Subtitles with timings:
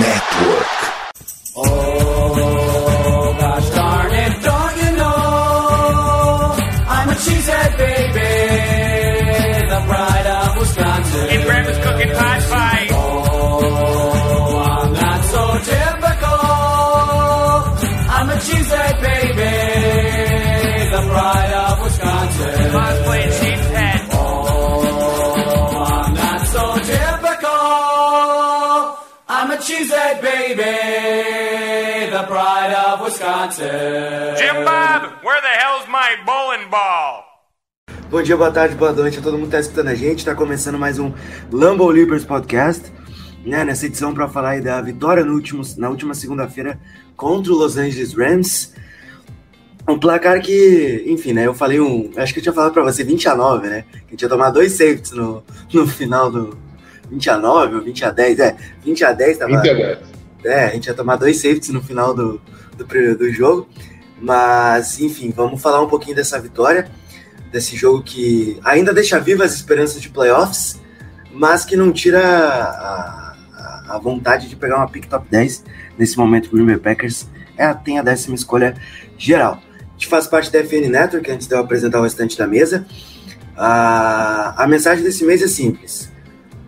[0.00, 0.66] Network.
[1.54, 1.81] Oh,
[33.42, 34.36] Wisconsin.
[34.36, 37.24] Jim Bob, where the hell's my bowling ball?
[38.10, 40.24] Bom dia, boa tarde, boa noite a todo mundo que tá escutando a gente.
[40.24, 41.12] Tá começando mais um
[41.50, 42.92] Lambo Leapers Podcast,
[43.44, 43.64] né?
[43.64, 46.78] Nessa edição para falar aí da vitória no último, na última segunda-feira
[47.16, 48.74] contra o Los Angeles Rams.
[49.88, 51.46] Um placar que, enfim, né?
[51.46, 52.12] Eu falei um.
[52.16, 53.84] Acho que eu tinha falado pra você 20 a 9, né?
[53.90, 56.56] Que a gente ia tomar dois safeties no, no final do.
[57.10, 58.56] 20 a 9 ou 20 a 10, é.
[58.84, 59.50] 20 a 10 tava.
[59.50, 59.98] 20 a 10.
[60.44, 62.40] É, a gente ia tomar dois safeties no final do,
[62.76, 62.84] do,
[63.16, 63.68] do jogo.
[64.20, 66.88] Mas, enfim, vamos falar um pouquinho dessa vitória,
[67.50, 70.80] desse jogo que ainda deixa viva as esperanças de playoffs,
[71.32, 75.64] mas que não tira a, a- a vontade de pegar uma pick top 10
[75.98, 76.46] nesse momento.
[76.46, 78.74] O Green Packers é, tem a décima escolha
[79.18, 79.58] geral.
[79.88, 82.86] A gente faz parte da FN Network, antes de eu apresentar o restante da mesa.
[83.56, 86.10] A, a mensagem desse mês é simples.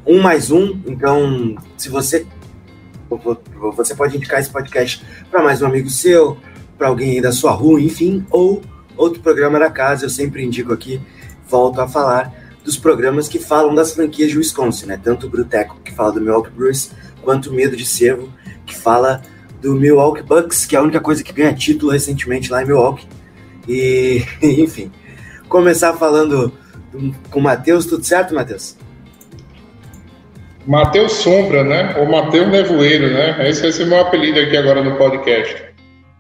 [0.07, 2.27] Um mais um, então se você
[3.77, 6.39] você pode indicar esse podcast para mais um amigo seu,
[6.77, 8.63] para alguém da sua rua, enfim, ou
[8.97, 10.07] outro programa da casa.
[10.07, 11.01] Eu sempre indico aqui,
[11.49, 12.33] volto a falar
[12.65, 15.01] dos programas que falam das franquias de Wisconsin, né?
[15.03, 16.91] Tanto o Bruteco, que fala do Milwaukee Brewers,
[17.23, 18.33] quanto o Medo de Cervo,
[18.65, 19.23] que fala
[19.61, 23.07] do Milwaukee Bucks, que é a única coisa que ganha título recentemente lá em Milwaukee.
[23.69, 24.91] E, enfim,
[25.49, 26.53] começar falando
[27.31, 28.77] com o Matheus, tudo certo, Matheus?
[30.67, 31.95] Matheus Sombra, né?
[31.99, 33.49] Ou Matheus Nevoeiro, né?
[33.49, 35.63] Esse vai ser meu apelido aqui agora no podcast.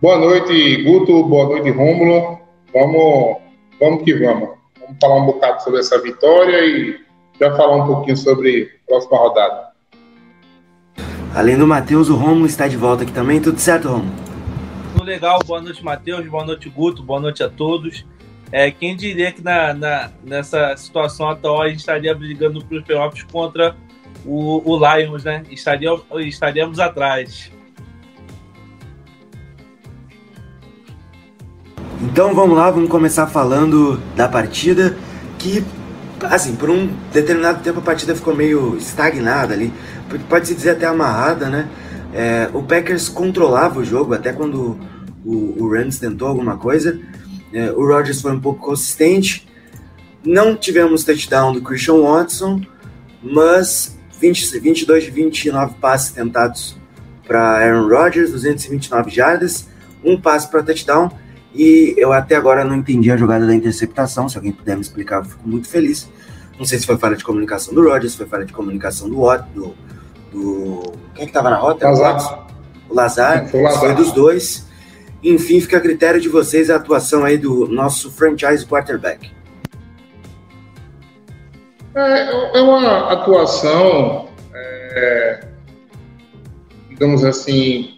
[0.03, 1.25] Boa noite, Guto.
[1.25, 2.39] Boa noite, Rômulo.
[2.73, 3.37] Vamos,
[3.81, 4.51] vamos que vamos.
[4.81, 7.01] Vamos falar um bocado sobre essa vitória e
[7.41, 9.69] já falar um pouquinho sobre a próxima rodada.
[11.35, 13.41] Além do Matheus, o Romulo está de volta aqui também.
[13.41, 14.13] Tudo certo, Romulo?
[14.93, 18.05] Tudo legal, boa noite, Matheus, boa noite, Guto, boa noite a todos.
[18.53, 22.85] É, quem diria que na, na- nessa situação atual a gente estaria brigando para os
[22.85, 23.75] playoffs contra
[24.25, 25.43] o, o Lions, né?
[25.51, 25.91] Estaria,
[26.21, 27.51] estaríamos atrás.
[32.01, 34.97] Então vamos lá, vamos começar falando da partida
[35.39, 35.65] que,
[36.23, 39.73] assim, por um determinado tempo a partida ficou meio estagnada ali,
[40.29, 41.69] pode-se dizer até amarrada, né?
[42.13, 44.79] É, o Packers controlava o jogo até quando
[45.25, 47.01] o, o Rams tentou alguma coisa.
[47.53, 49.49] É, o Rodgers foi um pouco consistente.
[50.25, 52.61] Não tivemos touchdown do Christian Watson,
[53.23, 56.77] mas 20, 22 de 29 passes tentados
[57.27, 59.69] para Aaron Rodgers, 229 jardas,
[60.05, 61.11] um passe para touchdown.
[61.55, 64.29] E eu até agora não entendi a jogada da interceptação.
[64.29, 66.09] Se alguém puder me explicar, eu fico muito feliz.
[66.59, 69.21] Não sei se foi falha de comunicação do Rodgers, se foi falha de comunicação do
[69.21, 69.75] Watt, do.
[70.33, 70.93] do...
[71.15, 71.89] Quem é que tava na rota?
[71.89, 72.47] Lazar.
[72.89, 73.49] O Lazar.
[73.49, 73.81] Foi o Lazar.
[73.81, 74.67] Foi dos dois.
[75.23, 79.31] Enfim, fica a critério de vocês a atuação aí do nosso franchise quarterback.
[81.97, 85.41] É, é uma atuação, é,
[86.89, 87.97] digamos assim,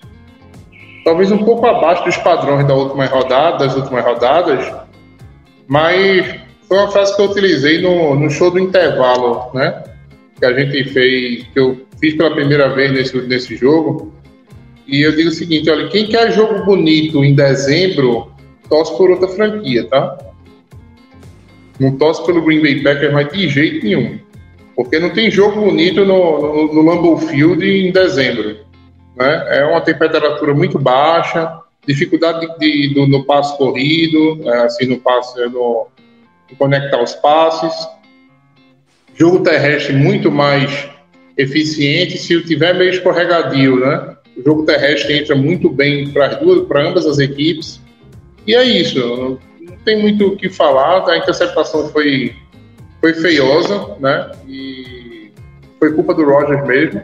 [1.05, 4.71] talvez um pouco abaixo dos padrões da última rodada, das últimas rodadas,
[5.67, 9.85] mas foi uma frase que eu utilizei no, no show do intervalo, né?
[10.39, 14.13] Que a gente fez, que eu fiz pela primeira vez nesse, nesse jogo.
[14.87, 18.31] E eu digo o seguinte: olha, quem quer jogo bonito em dezembro,
[18.69, 20.19] torce por outra franquia, tá?
[21.79, 24.19] Não torce pelo Green Bay Packers, mas de jeito nenhum.
[24.75, 28.57] Porque não tem jogo bonito no, no, no Lambeau Field em dezembro.
[29.17, 29.59] Né?
[29.59, 35.39] É uma temperatura muito baixa, dificuldade de, de- no passo corrido, é, assim, no passe,
[35.47, 35.87] no,
[36.51, 37.73] no conectar os passes.
[39.15, 40.89] Jogo terrestre muito mais
[41.39, 44.17] eficiente se tiver meio escorregadio, né?
[44.37, 46.39] O jogo terrestre entra muito bem para
[46.87, 47.81] ambas as equipes.
[48.47, 49.39] E é isso.
[49.87, 51.09] Tem muito o que falar.
[51.09, 52.35] A interceptação foi
[53.01, 54.33] foi feiosa, né?
[54.49, 55.31] E
[55.79, 57.03] foi culpa do Rogers mesmo.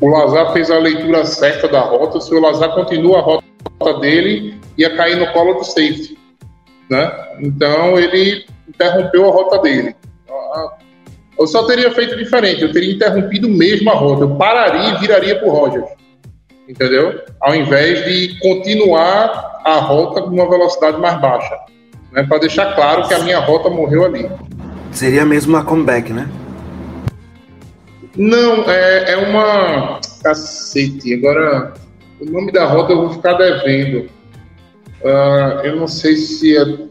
[0.00, 2.20] O Lazar fez a leitura certa da rota.
[2.20, 6.18] Se o Lazar continua a rota dele, ia cair no colo do safety,
[6.90, 7.10] né?
[7.40, 9.96] Então ele interrompeu a rota dele.
[11.38, 12.62] Eu só teria feito diferente.
[12.62, 14.24] Eu teria interrompido mesmo a rota.
[14.24, 15.88] Eu pararia e viraria para o Rogers,
[16.68, 17.18] entendeu?
[17.40, 21.58] Ao invés de continuar a rota com uma velocidade mais baixa,
[22.12, 22.22] né?
[22.22, 24.28] Para deixar claro que a minha rota morreu ali.
[24.92, 26.28] Seria mesmo uma comeback, né?
[28.16, 30.00] Não, é, é uma.
[30.22, 31.14] cacete.
[31.14, 31.74] Agora,
[32.20, 34.08] o nome da rota eu vou ficar devendo.
[35.04, 36.62] Ah, eu não sei se é.
[36.62, 36.88] Eu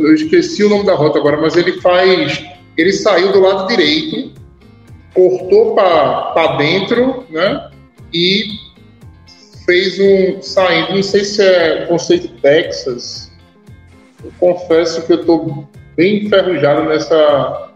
[0.00, 2.44] eu esqueci o nome da rota agora, mas ele faz.
[2.76, 4.32] Ele saiu do lado direito,
[5.14, 7.70] cortou para dentro, né?
[8.12, 8.44] E
[9.64, 10.42] fez um.
[10.42, 10.94] saindo.
[10.94, 13.32] Não sei se é conceito Texas.
[14.24, 17.68] Eu confesso que eu estou bem enferrujado nessa,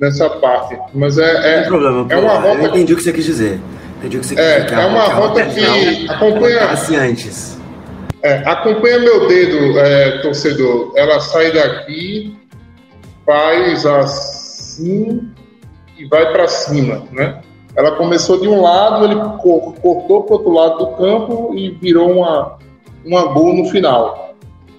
[0.00, 0.78] nessa parte.
[0.94, 3.60] Mas é, é, problema, é uma Eu rota entendi o que você quis dizer.
[3.98, 4.78] Entendi o que você quis É, dizer.
[4.78, 6.70] é uma rota que acompanha-
[7.08, 7.58] antes.
[8.22, 10.92] É, acompanha meu dedo, é, torcedor.
[10.96, 12.36] Ela sai daqui,
[13.26, 15.28] faz assim
[15.98, 17.40] e vai para cima, né?
[17.74, 22.10] Ela começou de um lado, ele cor- cortou para outro lado do campo e virou
[22.12, 22.58] uma,
[23.04, 24.31] uma gol no final.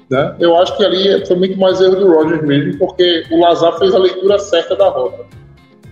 [0.09, 0.35] Né?
[0.39, 3.93] Eu acho que ali foi muito mais erro do Rogers mesmo, porque o Lazar fez
[3.95, 5.25] a leitura certa da rota.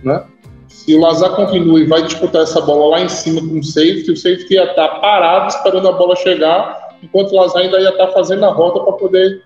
[0.02, 0.24] Né?
[0.68, 4.10] Se o Lazar continua e vai disputar essa bola lá em cima com o safety,
[4.10, 8.08] o safety ia estar parado esperando a bola chegar, enquanto o Lazar ainda ia estar
[8.08, 9.42] fazendo a rota para poder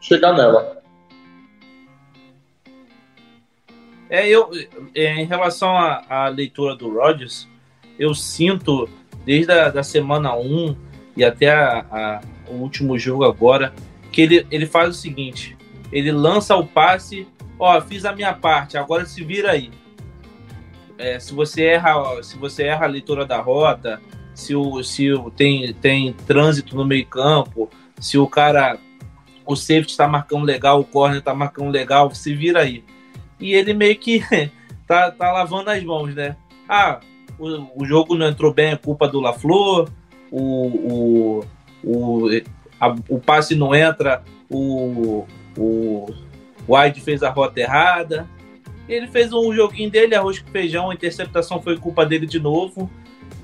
[0.00, 0.78] chegar nela.
[4.10, 4.50] É, eu,
[4.94, 7.46] é, em relação à, leitura do Rodgers,
[7.98, 8.88] eu sinto,
[9.24, 10.74] desde a da semana 1
[11.16, 13.74] e até a- a- o último jogo agora,
[14.12, 15.56] que ele, ele faz o seguinte:
[15.92, 17.26] ele lança o passe,
[17.58, 19.70] ó, fiz a minha parte, agora se vira aí.
[20.96, 24.00] É, se você erra, se você erra a leitura da rota,
[24.34, 27.70] se o, se o, tem, tem trânsito no meio campo,
[28.00, 28.78] se o cara,
[29.46, 32.84] o safety está marcando legal, o corner está marcando legal, se vira aí
[33.40, 34.22] e ele meio que
[34.86, 36.36] tá, tá lavando as mãos, né?
[36.68, 37.00] Ah,
[37.38, 39.88] o, o jogo não entrou bem, é culpa do LaFleur,
[40.30, 41.44] o, o,
[41.84, 42.28] o,
[42.80, 45.26] a- o passe não entra, o,
[45.56, 46.06] o
[46.68, 48.26] White fez a rota errada.
[48.88, 52.90] Ele fez um joguinho dele, arroz com feijão, a interceptação foi culpa dele de novo.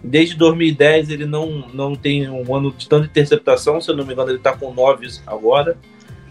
[0.03, 4.13] Desde 2010 ele não, não tem um ano de tanta interceptação, se eu não me
[4.13, 5.77] engano, ele tá com 9 agora.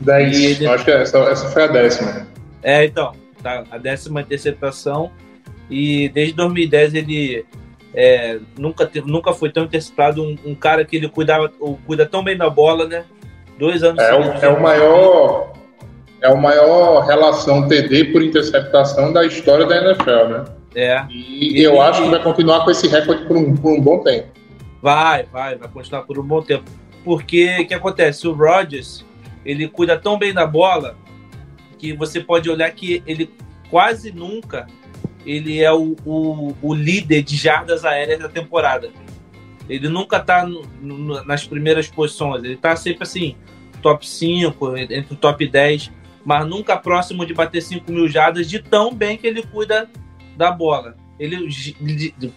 [0.01, 0.37] 10.
[0.37, 2.27] E ele- Acho que essa, essa foi a décima.
[2.61, 5.11] É, então, tá, a décima interceptação.
[5.69, 7.45] E desde 2010 ele
[7.93, 10.23] é, nunca, teve, nunca foi tão interceptado.
[10.23, 11.51] Um, um cara que ele cuidava,
[11.85, 13.05] cuida tão bem da bola, né?
[13.57, 15.53] Dois anos É o, é o maior.
[16.21, 20.45] É o maior relação TD por interceptação da história da NFL, né?
[20.75, 23.99] É, E eu acho que vai continuar com esse recorde por um, por um bom
[23.99, 24.27] tempo.
[24.81, 26.63] vai, vai, vai continuar por um bom tempo.
[27.03, 28.27] Porque o que acontece?
[28.27, 29.05] O Rodgers,
[29.45, 30.95] ele cuida tão bem da bola
[31.77, 33.29] que você pode olhar que ele
[33.69, 34.65] quase nunca
[35.25, 38.89] ele é o, o, o líder de jardas aéreas da temporada.
[39.69, 42.43] Ele nunca tá no- no- nas primeiras posições.
[42.43, 43.35] Ele tá sempre assim,
[43.81, 45.91] top 5, entre o top 10,
[46.25, 49.89] mas nunca próximo de bater 5 mil jardas de tão bem que ele cuida
[50.35, 50.95] da bola.
[51.19, 51.49] Ele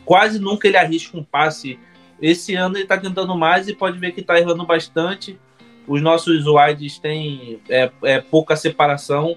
[0.05, 1.79] quase nunca ele arrisca um passe.
[2.21, 5.39] Esse ano ele tá tentando mais e pode ver que tá errando bastante.
[5.87, 9.37] Os nossos wides têm é, é, pouca separação.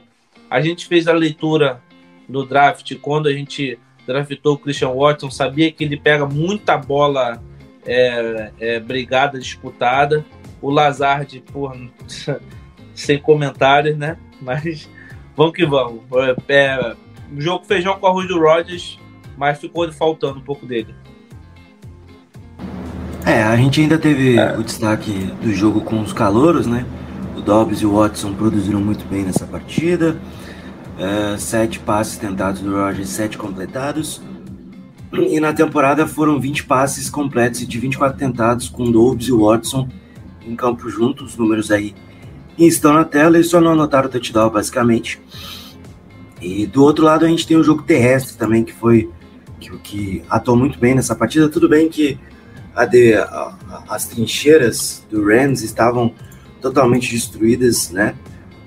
[0.50, 1.82] A gente fez a leitura
[2.30, 7.42] no draft quando a gente draftou o Christian Watson, sabia que ele pega muita bola
[7.86, 10.26] é, é, brigada, disputada.
[10.62, 11.76] O Lazard, por
[12.94, 14.18] sem comentários, né?
[14.42, 14.90] Mas
[15.36, 16.02] vamos que vamos.
[16.48, 16.96] É, é,
[17.38, 19.00] jogo feijão com arroz do Rodgers,
[19.38, 20.94] mas ficou faltando um pouco dele.
[23.26, 25.12] É, a gente ainda teve o destaque
[25.42, 26.86] do jogo com os calouros, né?
[27.38, 30.20] O Dobbs e o Watson produziram muito bem nessa partida.
[31.00, 34.22] É, sete passes tentados do Rogers, sete completados.
[35.14, 39.88] E na temporada foram 20 passes completos de 24 tentados com Dobbs e Watson
[40.46, 41.32] em campo juntos.
[41.32, 41.96] Os números aí
[42.58, 45.20] estão na tela, eles só não anotaram o touchdown, basicamente.
[46.42, 49.10] E do outro lado a gente tem o jogo terrestre também, que foi
[49.60, 51.50] que, que atuou muito bem nessa partida.
[51.50, 52.18] Tudo bem que
[52.76, 53.26] a de- a-
[53.70, 56.14] a- as trincheiras do Rams estavam
[56.62, 58.16] totalmente destruídas, né?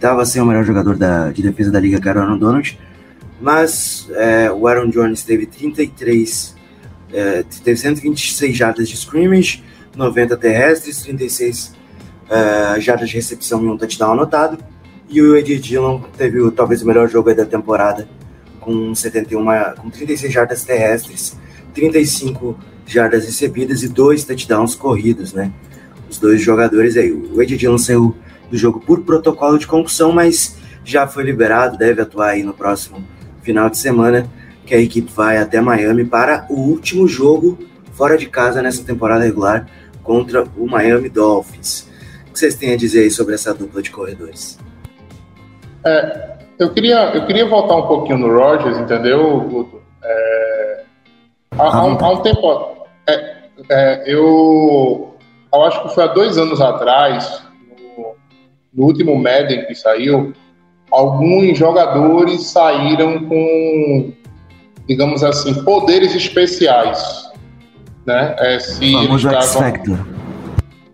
[0.03, 2.77] Tava sem o melhor jogador da, de defesa da liga, que era o Aaron Donald,
[3.41, 6.57] mas é, o Aaron Jones teve 33,
[7.13, 9.63] é, teve 126 jardas de scrimmage,
[9.97, 11.77] 90 terrestres, 36
[12.29, 14.59] é, jardas de recepção e um touchdown anotado,
[15.09, 18.09] e o Ed Dillon teve talvez o melhor jogo da temporada,
[18.59, 19.45] com 71,
[19.81, 21.39] com 36 jardas terrestres,
[21.75, 25.53] 35 jardas recebidas e dois touchdowns corridos, né?
[26.11, 27.13] Os dois jogadores aí.
[27.13, 28.17] O Ed Dillon saiu
[28.53, 33.03] do jogo por protocolo de concussão, mas já foi liberado, deve atuar aí no próximo
[33.43, 34.29] final de semana,
[34.67, 37.59] que a equipe vai até Miami para o último jogo
[37.93, 39.67] fora de casa nessa temporada regular
[40.03, 41.89] contra o Miami Dolphins.
[42.29, 44.59] O que vocês têm a dizer aí sobre essa dupla de corredores?
[46.59, 49.81] Eu queria, eu queria voltar um pouquinho no Rogers, entendeu, Guto?
[50.03, 50.85] É,
[51.59, 55.17] há, há um, há um tempo, é, É, eu,
[55.53, 57.43] eu acho que foi há dois anos atrás,
[58.73, 60.33] no último Madden que saiu,
[60.91, 64.13] alguns jogadores saíram com,
[64.89, 67.31] digamos assim, poderes especiais.
[68.07, 68.35] Né?
[68.39, 70.07] É, se O estavam-.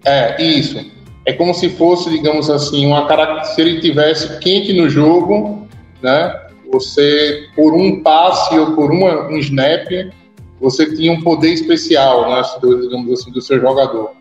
[0.05, 0.91] É, isso.
[1.27, 3.45] É como se fosse, digamos assim, uma cara...
[3.45, 5.67] se ele tivesse quente no jogo,
[6.03, 6.35] né?
[6.73, 9.89] Você, por um passe ou por uma, um snap,
[10.61, 12.43] você tinha um poder especial, né?
[12.63, 14.13] digamos assim, do seu jogador.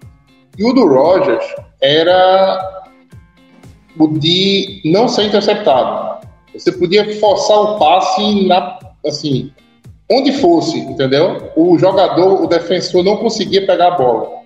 [0.57, 1.45] E o do Rogers
[1.81, 2.76] era
[4.19, 6.27] de não ser interceptado.
[6.53, 9.51] Você podia forçar o passe na, assim,
[10.11, 11.51] onde fosse, entendeu?
[11.55, 14.37] O jogador, o defensor não conseguia pegar a bola.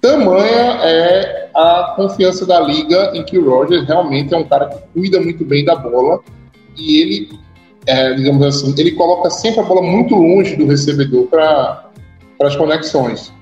[0.00, 4.78] Tamanha é a confiança da liga em que o Rogers realmente é um cara que
[4.94, 6.20] cuida muito bem da bola
[6.76, 7.38] e ele,
[7.86, 11.90] é, digamos assim, ele coloca sempre a bola muito longe do recebedor para
[12.42, 13.32] as conexões.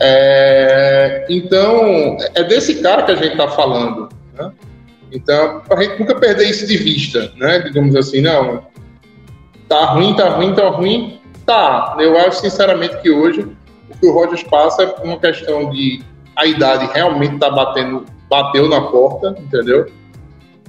[0.00, 4.03] É, então, é desse cara que a gente está falando.
[4.34, 4.52] Né?
[5.12, 7.60] Então, para a gente nunca perder isso de vista, né?
[7.60, 8.66] digamos assim, não,
[9.68, 11.96] tá ruim, tá ruim, tá ruim, tá.
[12.00, 13.46] Eu acho sinceramente que hoje
[13.90, 16.02] o que o Rogers passa é uma questão de
[16.36, 19.86] a idade realmente tá batendo, bateu na porta, entendeu?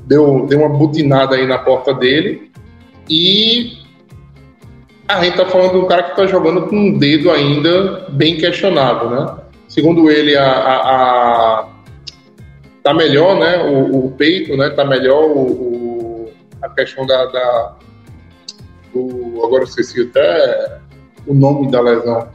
[0.02, 2.52] Deu, deu uma butinada aí na porta dele
[3.10, 3.80] e
[5.08, 8.38] a gente tá falando de um cara que tá jogando com um dedo ainda bem
[8.38, 9.38] questionável, né?
[9.68, 11.68] Segundo ele, a, a, a-
[12.86, 13.58] tá melhor, né?
[13.64, 14.70] O, o peito, né?
[14.70, 17.76] Tá melhor o, o- a questão da, da
[18.94, 20.78] o, agora eu esqueci até
[21.28, 22.30] o nome da lesão.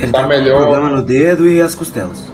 [0.00, 0.58] Ele Tá tá melhor.
[0.64, 2.32] com problema no dedo e as costelas.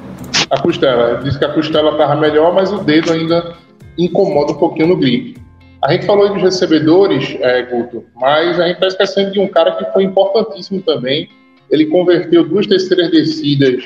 [0.50, 1.16] A costela.
[1.24, 3.54] Disse que a costela estava melhor, mas o dedo ainda
[3.98, 5.36] incomoda um pouquinho no grip.
[5.84, 9.48] A gente falou aí dos recebedores, é, Guto, mas a gente está esquecendo de um
[9.48, 11.28] cara que foi importantíssimo também.
[11.70, 13.82] Ele converteu duas terceiras descidas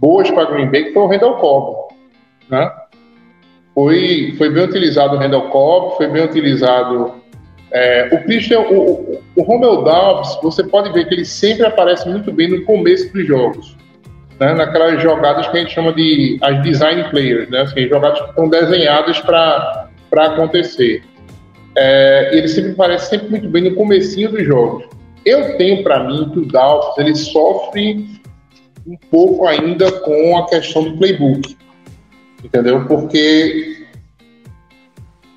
[0.00, 1.94] boas para Green Bay, que foi o Randall Cobb.
[2.50, 2.70] Né?
[3.74, 7.14] Foi, foi bem utilizado o Randall Cobb, foi bem utilizado
[7.72, 12.32] é, o Christian, o, o, Romeo Dobbs, você pode ver que ele sempre aparece muito
[12.32, 13.76] bem no começo dos jogos
[14.38, 18.28] né, naquelas jogadas que a gente chama de as design players, né, assim, jogadas que
[18.30, 21.02] estão desenhadas para acontecer.
[21.76, 24.84] É, ele sempre aparece sempre muito bem no comecinho dos jogos.
[25.24, 28.06] Eu tenho para mim que o Dallas ele sofre
[28.86, 31.56] um pouco ainda com a questão do playbook,
[32.44, 32.84] entendeu?
[32.86, 33.86] Porque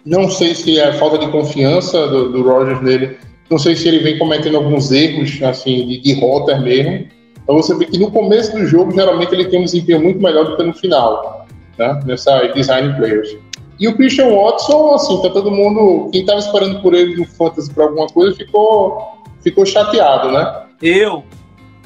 [0.05, 3.17] não sei se é a falta de confiança do, do Rogers nele,
[3.49, 7.07] não sei se ele vem cometendo alguns erros assim de, de rota mesmo.
[7.41, 10.45] Então você vê que no começo do jogo, geralmente ele tem um desempenho muito melhor
[10.45, 11.47] do que no final,
[11.77, 11.99] né?
[12.05, 13.37] Nessa design players.
[13.79, 16.09] E o Christian Watson, assim, tá todo mundo.
[16.11, 20.63] Quem tava esperando por ele no Fantasy para alguma coisa ficou, ficou chateado, né?
[20.81, 21.23] Eu,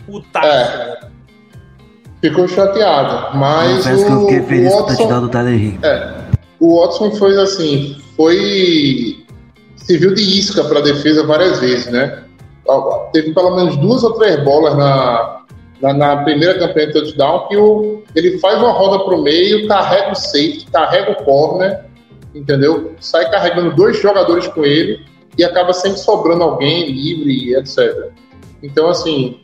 [0.06, 0.48] putaço.
[0.48, 1.11] É.
[2.22, 3.38] Ficou chateado.
[3.38, 5.80] Mas Confesso que eu o, fiquei feliz o com o Watson, do Tyler Higgins.
[6.60, 9.25] o Watson foi assim, foi
[9.75, 12.24] serviu de isca para a defesa várias vezes, né?
[13.12, 15.42] Teve pelo menos duas ou três bolas na,
[15.82, 19.68] na, na primeira campanha de touchdown que o, ele faz uma roda para o meio,
[19.68, 21.86] carrega o safety, carrega o corner,
[22.36, 22.94] entendeu?
[23.00, 25.04] Sai carregando dois jogadores com ele
[25.38, 28.12] e acaba sempre sobrando alguém livre, etc.
[28.62, 29.40] Então, assim,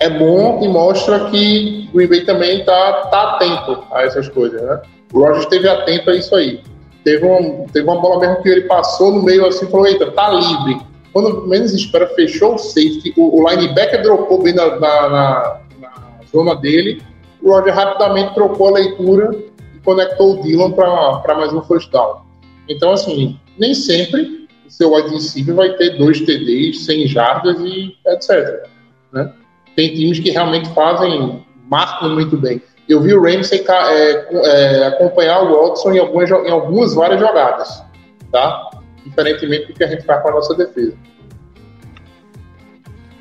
[0.00, 4.60] é bom e mostra que o Green Bay também está tá atento a essas coisas,
[4.60, 4.82] né?
[5.12, 6.60] O Rogers esteve atento a isso aí.
[7.04, 10.10] Teve, um, teve uma bola mesmo que ele passou no meio assim e falou: Eita,
[10.10, 10.80] tá livre.
[11.12, 13.14] Quando menos espera, fechou o safety.
[13.16, 15.92] O, o linebacker dropou bem na, na, na, na
[16.32, 17.00] zona dele.
[17.40, 19.30] O Roger rapidamente trocou a leitura
[19.74, 22.22] e conectou o Dylan para mais um first down.
[22.68, 27.94] Então, assim, nem sempre o seu wide receiver vai ter dois TDs, 100 jardas e
[28.06, 28.66] etc.
[29.12, 29.30] Né?
[29.76, 32.62] Tem times que realmente fazem, marcam muito bem.
[32.88, 37.82] Eu vi o Ramsey é, é, acompanhar o Watson em algumas, em algumas várias jogadas,
[38.30, 38.70] tá?
[39.04, 40.94] Diferentemente do que a gente faz com a nossa defesa.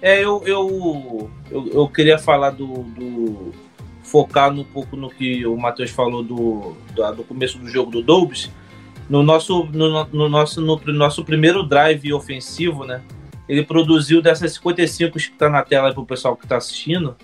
[0.02, 3.54] É, eu, eu, eu, eu queria falar do, do.
[4.04, 8.04] focar um pouco no que o Matheus falou do, do, do começo do jogo do
[8.04, 8.52] Dobbs.
[9.10, 13.02] No nosso, no, no, nosso, no nosso primeiro drive ofensivo, né?
[13.48, 17.16] Ele produziu dessas 55 que está na tela para o pessoal que está assistindo,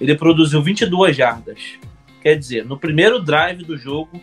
[0.00, 1.78] ele produziu 22 jardas.
[2.20, 4.20] Quer dizer, no primeiro drive do jogo,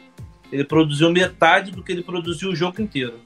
[0.52, 3.20] ele produziu metade do que ele produziu o jogo inteiro.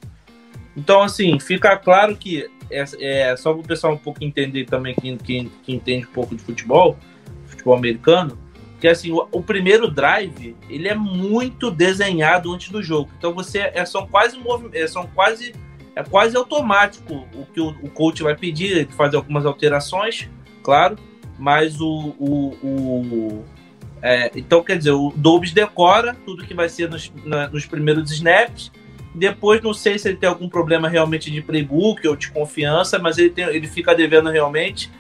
[0.75, 4.95] Então, assim, fica claro que é, é só para o pessoal um pouco entender também,
[4.95, 6.97] quem, quem, quem, entende um pouco de futebol,
[7.45, 8.37] futebol americano,
[8.79, 13.09] que assim, o, o, primeiro drive, ele é muito desenhado antes do jogo.
[13.17, 14.37] Então você é, são quase
[14.73, 15.53] é, são quase
[15.95, 20.29] é quase automático o que o, o coach vai pedir, fazer algumas alterações,
[20.63, 20.97] claro,
[21.37, 22.15] mas o.
[22.19, 23.43] o, o
[24.01, 28.11] é, então, quer dizer, o Dobbs decora tudo que vai ser nos, na, nos primeiros
[28.11, 28.71] snaps.
[29.15, 33.17] Depois, não sei se ele tem algum problema realmente de playbook ou de confiança, mas
[33.17, 34.91] ele, tem, ele fica devendo realmente.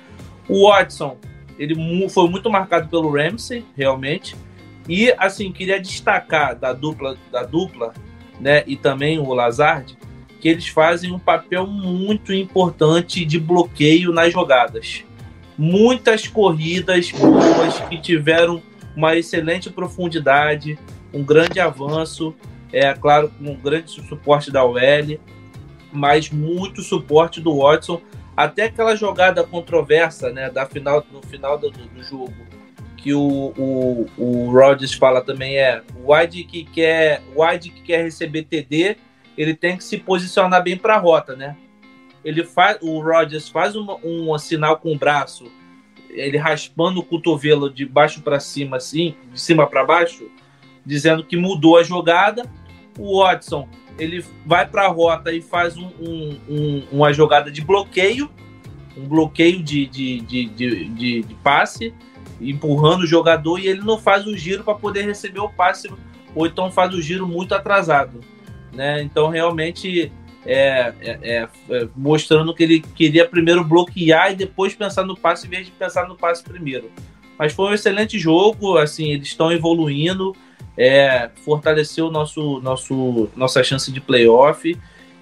[0.47, 1.17] O Watson,
[1.57, 1.75] ele
[2.09, 4.35] foi muito marcado pelo Ramsey, realmente.
[4.87, 7.93] E, assim, queria destacar da dupla, da dupla
[8.39, 9.97] né, e também o Lazard,
[10.43, 15.05] que eles fazem um papel muito importante de bloqueio nas jogadas.
[15.57, 18.61] Muitas corridas boas que tiveram
[18.93, 20.77] uma excelente profundidade,
[21.13, 22.35] um grande avanço,
[22.73, 25.17] é claro, com um grande suporte da OL,
[25.93, 28.01] mas muito suporte do Watson,
[28.35, 32.33] até aquela jogada controversa, né, da final, no final do, do jogo,
[32.97, 38.03] que o, o, o Rodgers fala também é o wide que quer, wide que quer
[38.03, 38.97] receber TD,
[39.37, 41.55] ele tem que se posicionar bem para a rota, né?
[42.23, 45.51] Ele faz, o Rodgers faz um, um sinal com o braço
[46.15, 50.29] ele raspando o cotovelo de baixo para cima, assim, de cima para baixo,
[50.85, 52.49] dizendo que mudou a jogada.
[52.97, 57.61] O Watson ele vai para a rota e faz um, um, um, uma jogada de
[57.61, 58.29] bloqueio,
[58.97, 61.93] um bloqueio de, de, de, de, de passe,
[62.39, 65.91] empurrando o jogador e ele não faz o giro para poder receber o passe,
[66.35, 68.19] ou então faz o giro muito atrasado.
[68.73, 69.01] Né?
[69.03, 70.11] Então, realmente,
[70.45, 75.47] é, é, é, é, mostrando que ele queria primeiro bloquear e depois pensar no passe,
[75.47, 76.91] em vez de pensar no passe primeiro.
[77.37, 80.35] Mas foi um excelente jogo, assim, eles estão evoluindo,
[80.77, 84.77] é, fortaleceu nosso, nosso, nossa chance de playoff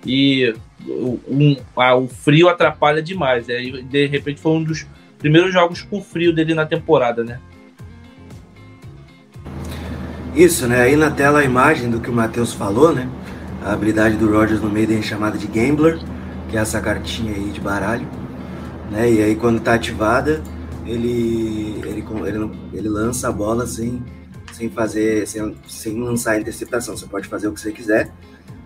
[0.05, 0.53] e
[0.87, 3.47] um, ah, o frio atrapalha demais.
[3.47, 3.61] Né?
[3.83, 4.87] de repente foi um dos
[5.19, 7.39] primeiros jogos com frio dele na temporada, né?
[10.35, 10.81] Isso, né?
[10.81, 13.07] Aí na tela a imagem do que o Matheus falou, né?
[13.63, 15.99] A habilidade do Rogers no meio é chamada de Gambler,
[16.49, 18.07] que é essa cartinha aí de baralho.
[18.89, 19.11] Né?
[19.11, 20.41] E aí quando está ativada,
[20.85, 24.03] ele, ele, ele, ele lança a bola sem,
[24.51, 26.97] sem fazer, sem, sem lançar a interceptação.
[26.97, 28.11] Você pode fazer o que você quiser.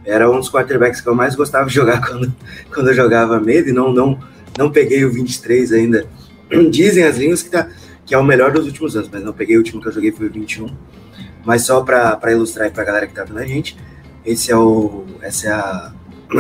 [0.06, 2.34] Era um dos quarterbacks que eu mais gostava de jogar quando,
[2.74, 4.20] quando eu jogava e não, não,
[4.58, 6.08] não peguei o 23 ainda.
[6.72, 7.68] Dizem as línguas que, tá,
[8.06, 10.12] que é o melhor dos últimos anos, mas não peguei o último que eu joguei
[10.12, 10.68] foi o 21.
[11.44, 13.78] Mas só para ilustrar para a galera que tá vendo a gente,
[14.26, 15.94] esse é o, essa é a,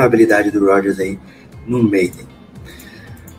[0.03, 1.19] habilidade do Rogers aí
[1.67, 2.27] no Maiden.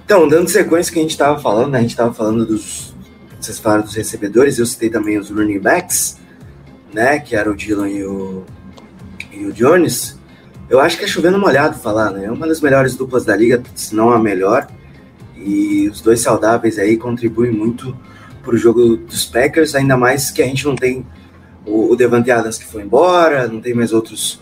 [0.05, 1.79] Então, dando sequência que a gente estava falando, né?
[1.79, 2.95] a gente estava falando dos.
[3.41, 6.17] Vocês falaram dos recebedores, eu citei também os running backs,
[6.93, 7.19] né?
[7.19, 8.45] Que eram o Dylan e o,
[9.33, 10.19] e o Jones.
[10.69, 12.25] Eu acho que é chovendo molhado falar, né?
[12.25, 14.67] É uma das melhores duplas da liga, se não a melhor.
[15.37, 17.97] E os dois saudáveis aí contribuem muito
[18.43, 21.05] para o jogo dos Packers, ainda mais que a gente não tem
[21.67, 24.41] o, o Devante Adams que foi embora, não tem mais outros,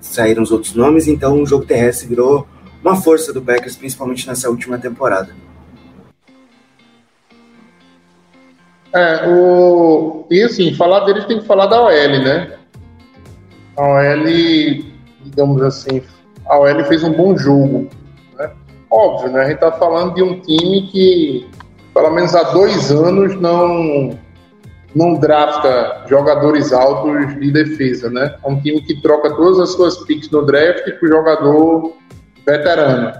[0.00, 2.46] saíram os outros nomes, então o jogo terrestre virou
[2.82, 5.34] uma força do Packers, principalmente nessa última temporada.
[8.92, 10.26] É, o...
[10.30, 12.56] E assim, falar deles tem que falar da OL, né?
[13.76, 14.24] A OL,
[15.24, 16.00] digamos assim,
[16.46, 17.88] a OL fez um bom jogo.
[18.36, 18.50] Né?
[18.88, 19.42] Óbvio, né?
[19.42, 21.48] A gente tá falando de um time que,
[21.92, 24.16] pelo menos há dois anos, não
[24.94, 28.36] não drafta jogadores altos de defesa, né?
[28.44, 31.92] É um time que troca todas as suas picks no draft por jogador
[32.46, 33.12] veterano.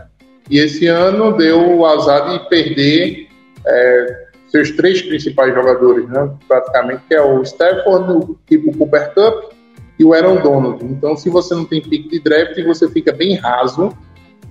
[0.51, 3.29] E esse ano deu o azar de perder
[3.67, 6.31] é, seus três principais jogadores, né?
[6.47, 9.53] Praticamente, que é o Stafford, o tipo Cooper Cup
[9.99, 10.85] e o Aaron Donald.
[10.85, 13.93] Então, se você não tem pick de draft, você fica bem raso,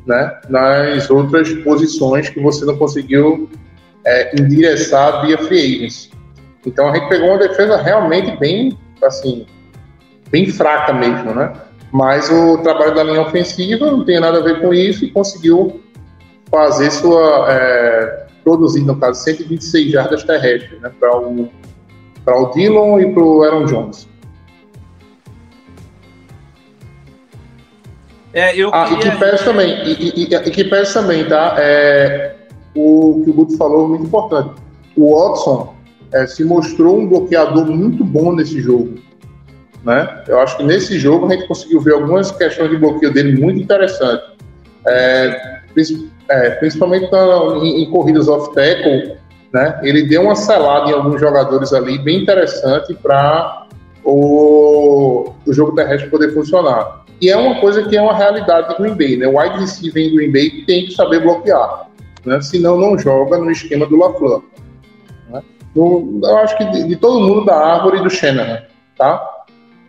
[0.06, 0.40] né?
[0.50, 3.50] Nas outras posições que você não conseguiu
[4.06, 6.12] é, endereçar via free agency.
[6.66, 9.46] Então a gente pegou uma defesa realmente bem, assim,
[10.30, 11.54] bem fraca mesmo, né?
[11.92, 15.82] Mas o trabalho da linha ofensiva não tem nada a ver com isso e conseguiu
[16.50, 17.48] fazer sua.
[17.52, 20.92] É, produzir, no caso, 126 jardas terrestres, né?
[21.00, 21.50] Para o,
[22.28, 24.08] o Dillon e para o Aaron Jones.
[28.34, 29.08] É, eu ah, queria...
[29.08, 31.56] e que pese também, e, e, e, que pese também, tá?
[31.60, 32.36] É,
[32.76, 34.56] o que o Guto falou é muito importante.
[34.98, 35.76] O Watson,
[36.14, 38.96] é, se mostrou um bloqueador muito bom nesse jogo.
[39.84, 40.24] Né?
[40.28, 43.62] Eu acho que nesse jogo a gente conseguiu ver algumas questões de bloqueio dele muito
[43.62, 44.26] interessantes.
[44.88, 45.62] É,
[46.30, 49.18] é, principalmente na, em, em, corridas off-tackle,
[49.52, 49.80] né?
[49.84, 53.68] ele deu uma selada em alguns jogadores ali bem interessante para
[54.04, 57.04] o, o jogo terrestre poder funcionar.
[57.20, 59.18] E é uma coisa que é uma realidade do Green Bay.
[59.18, 59.28] Né?
[59.28, 61.88] O wide receiver em Green Bay tem que saber bloquear,
[62.26, 62.40] né?
[62.42, 64.44] senão não joga no esquema do LaFleur
[65.74, 68.64] do, eu acho que de, de, todo mundo da árvore e do Shanahan,
[68.98, 69.46] tá?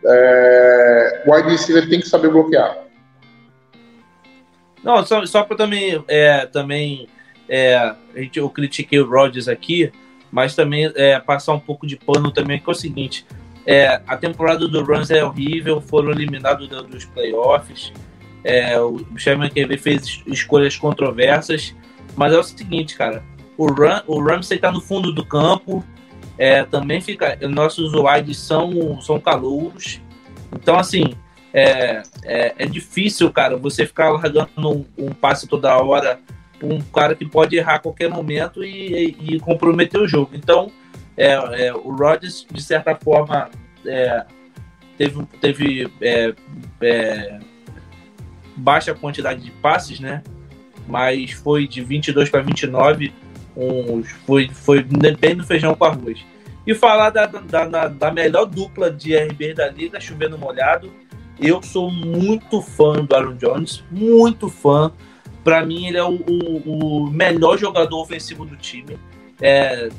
[0.07, 2.79] É, o wide receiver tem que saber bloquear.
[4.83, 7.09] Não, só, só para também, é, também
[7.49, 9.91] é, a gente, eu critiquei o Rodgers aqui,
[10.31, 13.27] mas também é, passar um pouco de pano também, que é o seguinte,
[13.67, 17.93] é, a temporada do Rams é horrível, foram eliminados do, dos playoffs,
[18.43, 21.75] é, o Sherman QV fez escolhas controversas,
[22.15, 23.23] mas é o seguinte, cara,
[23.57, 25.85] o, Ram, o Ramsey tá no fundo do campo,
[26.37, 27.39] é, também fica.
[27.49, 30.01] Nossos wides são, são calouros.
[30.53, 31.15] Então, assim,
[31.53, 36.19] é, é, é, difícil, cara, você ficar largando um, um passe toda hora
[36.63, 40.31] um cara que pode errar a qualquer momento e, e, e comprometer o jogo.
[40.35, 40.71] Então,
[41.17, 43.51] é, é o Rodgers, de certa forma,
[43.85, 44.25] é,
[44.97, 45.93] teve, teve
[48.57, 50.23] baixa quantidade de passes, né?
[50.87, 53.13] Mas foi de 22 para 29
[53.57, 56.25] um, foi, foi bem no feijão com arroz.
[56.67, 60.91] E falar da, da, da, melhor dupla de RB da liga, chovendo molhado.
[61.39, 64.91] Eu sou muito fã do Aaron Jones, muito fã.
[65.43, 68.97] Para mim, ele é o, o, o, melhor jogador ofensivo do time.
[69.43, 69.91] É,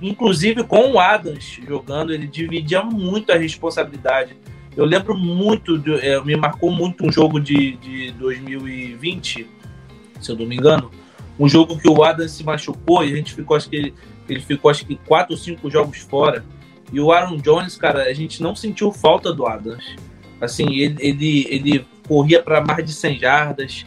[0.00, 4.34] inclusive com o Adams jogando, ele dividia muito a responsabilidade.
[4.76, 9.46] Eu lembro muito, de, é, me marcou muito um jogo de, de 2020,
[10.20, 10.90] se eu não me engano,
[11.42, 13.94] um jogo que o Adams se machucou e a gente ficou, acho que ele,
[14.28, 16.44] ele ficou acho que quatro ou cinco jogos fora.
[16.92, 19.96] E o Aaron Jones, cara, a gente não sentiu falta do Adams.
[20.40, 23.86] Assim, ele, ele, ele corria para mais de 100 jardas,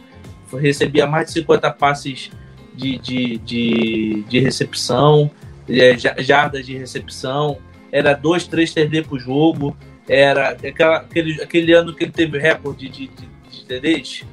[0.52, 2.30] recebia mais de 50 passes
[2.74, 5.32] de, de, de, de recepção,
[5.70, 7.58] é, jardas de recepção,
[7.90, 9.78] era 2, 3 TD por jogo,
[10.10, 14.26] era aquela, aquele, aquele ano que ele teve recorde de, de, de TDs,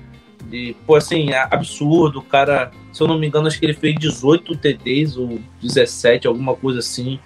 [0.44, 3.94] de, pô, assim, absurdo, o cara se eu não me engano, acho que ele fez
[3.98, 7.18] 18 TDs ou 17, alguma coisa assim.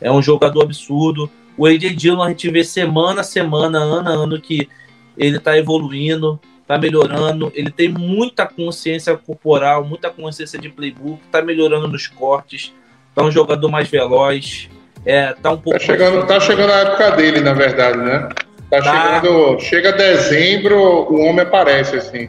[0.00, 1.30] É um jogador absurdo.
[1.56, 4.68] O AJ Dillon a gente vê semana a semana, ano a ano, que
[5.16, 7.50] ele tá evoluindo, tá melhorando.
[7.54, 12.74] Ele tem muita consciência corporal, muita consciência de playbook, tá melhorando nos cortes.
[13.14, 14.68] Tá um jogador mais veloz.
[15.06, 15.78] É, tá um pouco.
[15.78, 18.28] Tá chegando, tá chegando a época dele, na verdade, né?
[18.68, 19.14] Tá, tá.
[19.22, 19.60] chegando.
[19.60, 22.28] Chega dezembro, o homem aparece, assim.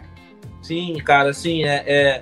[0.61, 2.21] Sim, cara, assim, é, é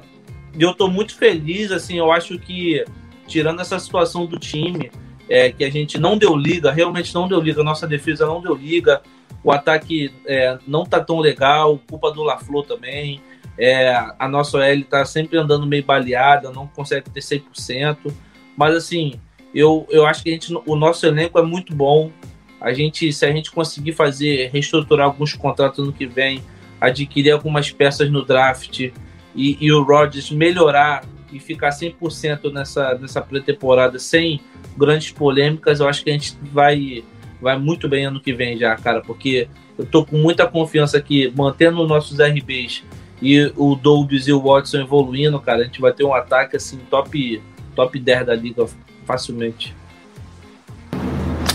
[0.58, 2.86] e eu tô muito feliz, assim, eu acho que,
[3.28, 4.92] tirando essa situação do time,
[5.30, 8.54] é, que a gente não deu liga, realmente não deu liga, nossa defesa não deu
[8.54, 9.02] liga,
[9.44, 13.22] o ataque é, não tá tão legal, culpa do LaFleur também,
[13.58, 18.14] é, a nossa OL tá sempre andando meio baleada, não consegue ter 100%,
[18.56, 19.20] mas assim,
[19.54, 22.12] eu, eu acho que a gente, o nosso elenco é muito bom,
[22.60, 26.42] a gente, se a gente conseguir fazer, reestruturar alguns contratos no que vem,
[26.80, 28.92] adquirir algumas peças no draft,
[29.36, 34.40] e, e o Rodgers melhorar e ficar 100% nessa, nessa pré-temporada sem
[34.78, 37.04] grandes polêmicas, eu acho que a gente vai,
[37.42, 41.32] vai muito bem ano que vem já, cara, porque eu tô com muita confiança que
[41.36, 42.84] mantendo nossos RBs
[43.22, 46.78] e o Dobbs e o Watson evoluindo, cara, a gente vai ter um ataque assim
[46.90, 47.42] top,
[47.76, 48.66] top 10 da liga
[49.06, 49.76] facilmente.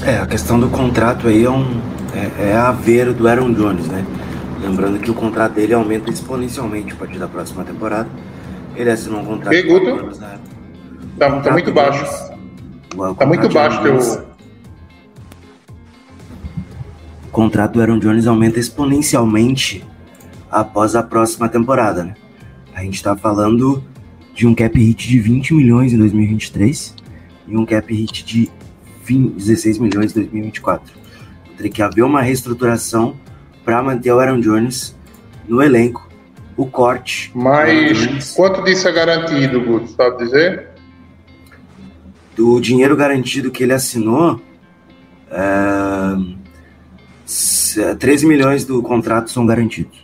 [0.05, 1.81] É, a questão do contrato aí é, um,
[2.15, 4.05] é, é a ver do Aaron Jones, né?
[4.61, 8.09] Lembrando que o contrato dele aumenta exponencialmente a partir da próxima temporada.
[8.75, 9.55] Ele assinou um contrato.
[9.55, 10.17] E Guto?
[10.19, 10.39] Né?
[11.19, 12.05] Tá, tá muito baixo.
[13.19, 14.29] tá muito baixo teu.
[17.27, 19.85] O contrato do Aaron Jones aumenta exponencialmente
[20.51, 22.15] após a próxima temporada, né?
[22.75, 23.83] A gente tá falando
[24.35, 26.95] de um cap hit de 20 milhões em 2023
[27.49, 28.51] e um cap hit de
[29.05, 30.95] 20, 16 milhões em 2024.
[31.57, 33.17] Teria que haver uma reestruturação
[33.69, 34.97] para manter o Aaron Jones
[35.47, 36.09] no elenco.
[36.57, 37.31] O corte.
[37.35, 39.89] Mas quanto disso é garantido, Guto?
[39.89, 40.69] Sabe dizer?
[42.35, 44.41] Do dinheiro garantido que ele assinou,
[45.31, 46.17] é...
[47.99, 50.03] 13 milhões do contrato são garantidos.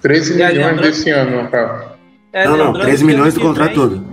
[0.00, 1.96] 13 milhões desse ano, cara.
[2.32, 4.06] É, não, não, 13 milhões do contrato vem, todo.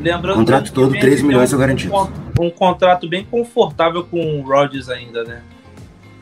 [0.00, 1.92] Lembrando contrato todo, 13 milhões são garantidos.
[2.38, 5.42] Um, um contrato bem confortável com o Rodgers ainda, né?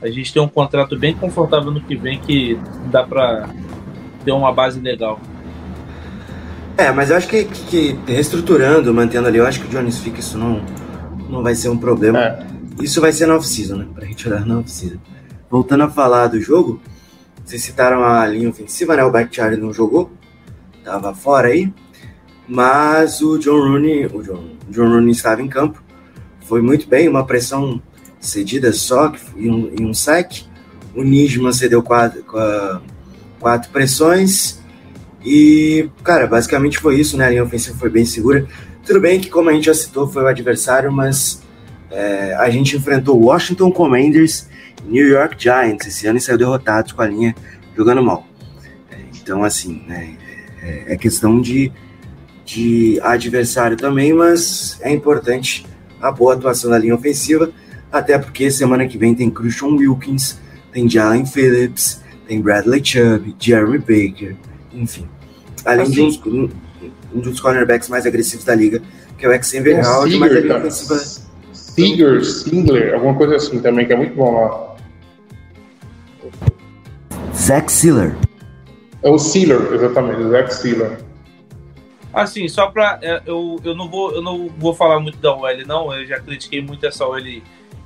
[0.03, 2.59] A gente tem um contrato bem confortável no que vem que
[2.91, 3.49] dá para
[4.25, 5.21] ter uma base legal.
[6.77, 9.99] É, mas eu acho que, que, que reestruturando, mantendo ali, eu acho que o Jones
[9.99, 10.61] fica isso não,
[11.29, 12.19] não vai ser um problema.
[12.19, 12.47] É.
[12.81, 13.87] Isso vai ser na off-season, né?
[13.95, 14.99] Pra gente olhar na off-season.
[15.49, 16.81] Voltando a falar do jogo,
[17.45, 19.05] vocês citaram a linha ofensiva, né?
[19.05, 20.11] O Bakhtiari não jogou,
[20.83, 21.73] tava fora aí.
[22.49, 25.83] Mas o John Rooney, o John, John Rooney estava em campo,
[26.41, 27.81] foi muito bem, uma pressão
[28.23, 29.93] cedidas só e um, e um.
[30.95, 32.25] O Nijman cedeu quatro,
[33.39, 34.61] quatro pressões.
[35.25, 37.27] E, cara, basicamente foi isso, né?
[37.27, 38.47] A linha ofensiva foi bem segura.
[38.85, 41.43] Tudo bem que, como a gente já citou, foi o adversário, mas
[41.91, 44.49] é, a gente enfrentou Washington Commanders
[44.85, 47.35] e New York Giants esse ano e saiu derrotados com a linha
[47.77, 48.27] jogando mal.
[48.91, 50.17] É, então, assim, né,
[50.63, 51.71] é, é questão de
[52.45, 55.67] de adversário também, mas é importante
[56.01, 57.51] a boa atuação da linha ofensiva,
[57.93, 60.39] até porque semana que vem tem Christian Wilkins,
[60.73, 64.35] tem Jalen Phillips, tem Bradley Chubb, Jeremy Baker,
[64.73, 65.07] enfim.
[65.65, 66.51] Além Assim- de um,
[67.15, 68.81] um dos cornerbacks mais agressivos da liga,
[69.19, 70.59] que é o Xavier Howard, mas cara.
[70.59, 74.73] ofensiva Seager, Singler, alguma coisa assim também, que é muito bom lá.
[77.35, 78.15] Zach Sealer.
[79.03, 80.99] É o Sealer, exatamente, o Zach Sealer.
[82.13, 82.99] Assim, só pra.
[83.03, 85.93] é, Eu, eu, não vou, eu não vou falar muito da OL, não.
[85.95, 87.19] Eu já critiquei muito essa OL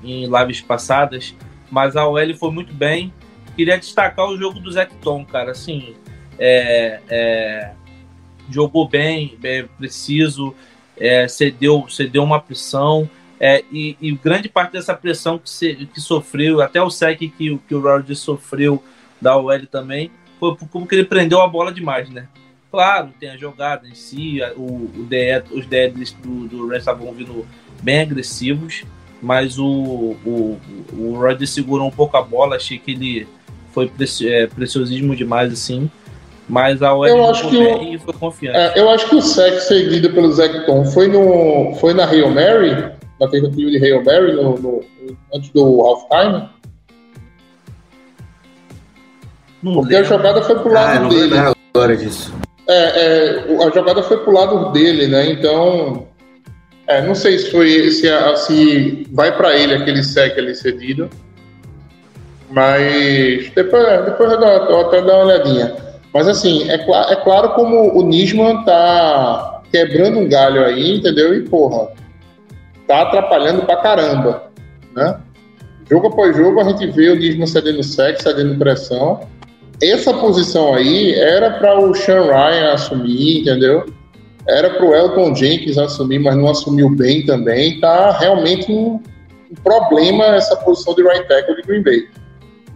[0.06, 1.34] em lives passadas.
[1.70, 3.12] Mas a OL foi muito bem.
[3.56, 5.50] Queria destacar o jogo do Zecton, cara.
[5.52, 5.94] Assim,
[6.38, 7.72] é, é,
[8.50, 10.54] jogou bem, bem preciso,
[10.96, 13.08] é, cedeu, cedeu uma pressão.
[13.38, 17.50] é, e, e grande parte dessa pressão que, se- que sofreu, até o sec que,
[17.50, 18.82] o- que o Rodgers sofreu
[19.20, 22.28] da OL também, foi como que ele prendeu a bola demais, né?
[22.70, 26.78] Claro, tem a jogada em si, a- o, o DE, os DEs do, do Rams
[26.78, 27.46] estavam vindo
[27.82, 28.84] bem agressivos,
[29.22, 29.66] mas o,
[30.24, 30.58] o,
[30.96, 33.26] o Rodgers segurou um pouco a bola, achei que ele
[33.72, 35.90] foi preci- é, preciosismo demais, assim,
[36.48, 38.56] mas a OL Eu acho que e foi confiante.
[38.58, 42.70] É, eu acho que o sec seguido pelo Zecton foi, no, foi na Hail Mary,
[43.20, 44.84] na tentativa de Hail Mary, no, no-
[45.34, 46.48] antes do halftime,
[49.62, 51.54] Não porque a jogada foi pro Ah, lado eu não dele.
[51.74, 52.32] agora disso.
[52.68, 55.30] É, é, a jogada foi pro lado dele, né?
[55.30, 56.06] Então,
[56.88, 61.08] é, não sei se foi se, a- se vai para ele aquele sec ali cedido,
[62.50, 65.74] mas depois, depois eu, dou, eu até dar uma olhadinha.
[66.14, 71.34] Mas assim, é, cla- é claro como o Nisman tá quebrando um galho aí, entendeu?
[71.34, 71.88] E porra,
[72.86, 74.44] tá atrapalhando pra caramba,
[74.94, 75.18] né?
[75.90, 79.20] Jogo após jogo a gente vê o Nisman cedendo sec, cedendo pressão
[79.82, 83.84] essa posição aí era para o Sean Ryan assumir, entendeu?
[84.48, 87.80] Era para o Elton Jenkins assumir, mas não assumiu bem também.
[87.80, 89.00] Tá realmente um,
[89.50, 92.08] um problema essa posição de right tackle de Green Bay,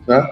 [0.07, 0.29] né?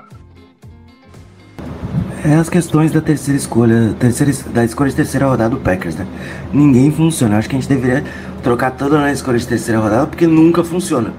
[2.24, 6.06] É as questões da terceira escolha, terceira, da escolha de terceira rodada do Packers, né?
[6.52, 7.38] Ninguém funciona.
[7.38, 8.02] Acho que a gente deveria
[8.42, 11.14] trocar toda a escolha de terceira rodada, porque nunca funciona.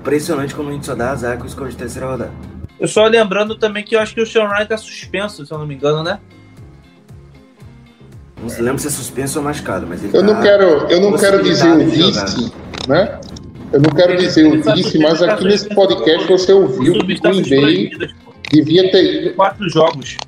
[0.00, 2.30] Impressionante como a gente só dá azar com a escolha de terceira rodada.
[2.78, 5.58] Eu só lembrando também que eu acho que o Sean Ryan tá suspenso, se eu
[5.58, 6.20] não me engano, né?
[8.44, 11.00] Não se lembra se é suspenso ou machucado, mas ele Eu tá não quero, eu
[11.00, 12.52] não quero dizer o vice,
[12.86, 13.18] né?
[13.72, 17.06] Eu não quero dizer o vice, mas aqui nesse podcast você ouviu que o
[17.48, 17.90] Bay
[18.52, 19.34] devia ter ido.
[19.34, 20.18] Quatro jogos.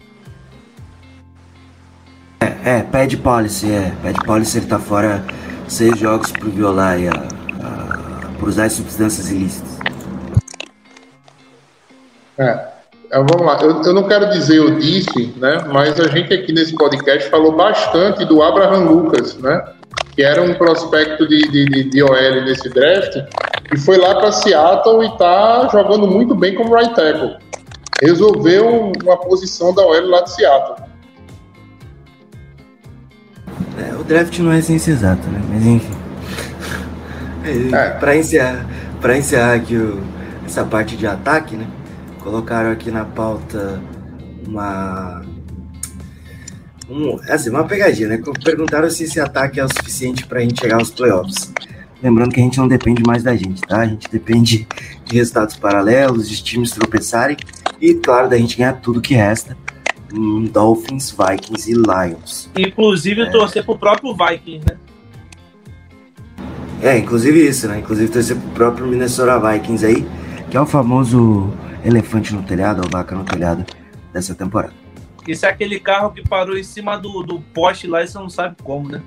[2.41, 3.93] É, pad policy, é.
[4.03, 5.23] Pad policy ele tá fora
[5.69, 9.77] seis jogos por violar e a, a- por usar as substâncias ilícitas.
[12.39, 12.76] É.
[13.07, 15.65] Então, vamos lá, eu, eu não quero dizer eu disse, né?
[15.73, 19.65] Mas a gente aqui nesse podcast falou bastante do Abraham Lucas, né?
[20.15, 23.17] Que era um prospecto de, de, de, OL nesse draft,
[23.73, 27.37] e foi lá para Seattle e tá jogando muito bem como right tackle.
[28.03, 30.87] Resolveu uma posição da OL lá de Seattle.
[33.79, 35.41] É, o draft não é ciência exata, né?
[35.49, 35.95] Mas enfim.
[37.73, 37.91] É.
[38.01, 38.67] Pra encerrar,
[39.01, 40.03] pra encerrar aqui o-
[40.45, 41.67] essa parte de ataque, né?
[42.27, 43.81] Colocaram aqui na pauta
[44.45, 45.23] uma.
[46.91, 48.23] Um, assim, uma pegadinha, né?
[48.43, 51.53] Perguntaram se esse ataque é o suficiente pra gente chegar aos playoffs.
[52.03, 53.79] Lembrando que a gente não depende mais da gente, tá?
[53.79, 54.67] A gente depende
[55.05, 57.37] de resultados paralelos, de times tropeçarem
[57.81, 59.57] e, claro, da gente ganhar tudo que resta.
[60.13, 62.51] Hum, Dolphins, Vikings e Lions.
[62.59, 64.77] Inclusive torcer pro próprio Vikings, né?
[66.83, 67.79] É, inclusive isso, né?
[67.79, 70.05] Inclusive torcer pro próprio Minnesota Vikings aí,
[70.51, 71.55] que é o famoso
[71.87, 73.65] elefante no telhado, ou vaca no telhado
[74.13, 74.75] dessa temporada.
[75.27, 78.31] Isso é aquele carro que parou em cima do, do poste lá e você não
[78.31, 79.03] sabe como, né?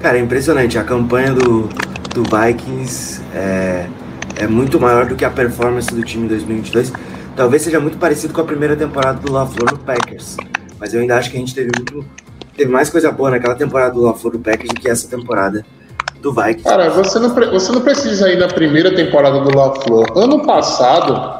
[0.00, 0.78] Cara, é impressionante.
[0.78, 1.68] A campanha do,
[2.14, 3.88] do Vikings é,
[4.36, 6.92] é muito maior do que a performance do time em 2022.
[7.34, 10.36] Talvez seja muito parecido com a primeira temporada do LaFleur no Packers.
[10.78, 12.04] Mas eu ainda acho que a gente teve muito.
[12.56, 15.64] Teve mais coisa boa naquela temporada do LaFleur do Packers do que essa temporada
[16.20, 16.64] do Vikings.
[16.64, 20.06] Cara, você não, você não precisa ir na primeira temporada do LaFleur.
[20.16, 21.38] Ano passado,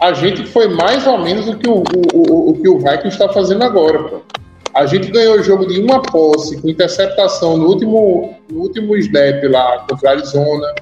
[0.00, 1.82] a gente foi mais ou menos o que o,
[2.14, 4.20] o, o, que o Vikings está fazendo agora, pô.
[4.74, 9.42] A gente ganhou o jogo de uma posse com interceptação no último, no último snap
[9.50, 10.74] lá contra a Arizona.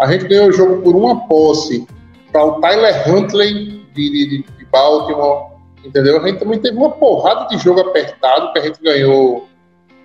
[0.00, 1.86] A gente ganhou o jogo por uma posse
[2.32, 5.52] para o Tyler Huntley de, de, de- de Baltimore.
[5.84, 6.18] Entendeu?
[6.22, 9.48] A gente também teve uma porrada de jogo apertado que a gente ganhou,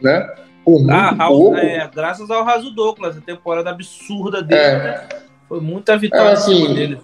[0.02, 0.28] né?
[0.68, 1.56] Por muito Ah, pouco.
[1.56, 4.78] é, graças ao Raso Douglas, a temporada absurda dele, É.
[4.84, 5.08] né?
[5.48, 6.98] Foi muita vitória É, assim, dele.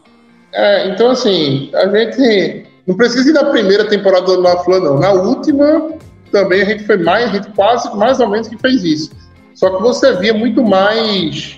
[0.52, 5.00] É, então assim, a gente não precisa ir na primeira temporada do LaFleur, não.
[5.00, 5.94] Na última,
[6.30, 9.12] também a gente foi mais, a gente quase mais ou menos que fez isso.
[9.56, 11.58] Só que você via muito mais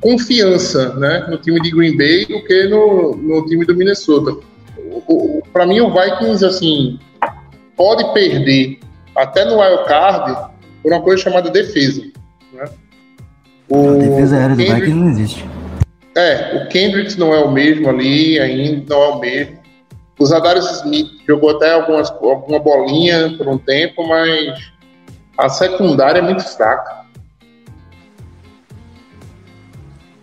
[0.00, 4.34] confiança né, no time de Green Bay do que no, no time do Minnesota.
[5.52, 6.98] Para mim, o Vikings assim
[7.76, 8.78] pode perder
[9.14, 10.53] até no wild card
[10.84, 12.02] por uma coisa chamada defesa.
[12.52, 12.68] Né?
[13.70, 15.44] O a defesa aérea do Vikings não existe.
[16.14, 19.58] É, o Kendricks não é o mesmo ali, ainda não é o mesmo.
[20.18, 24.72] O Zadarius Smith jogou até algumas, alguma bolinha por um tempo, mas
[25.36, 27.04] a secundária é muito fraca.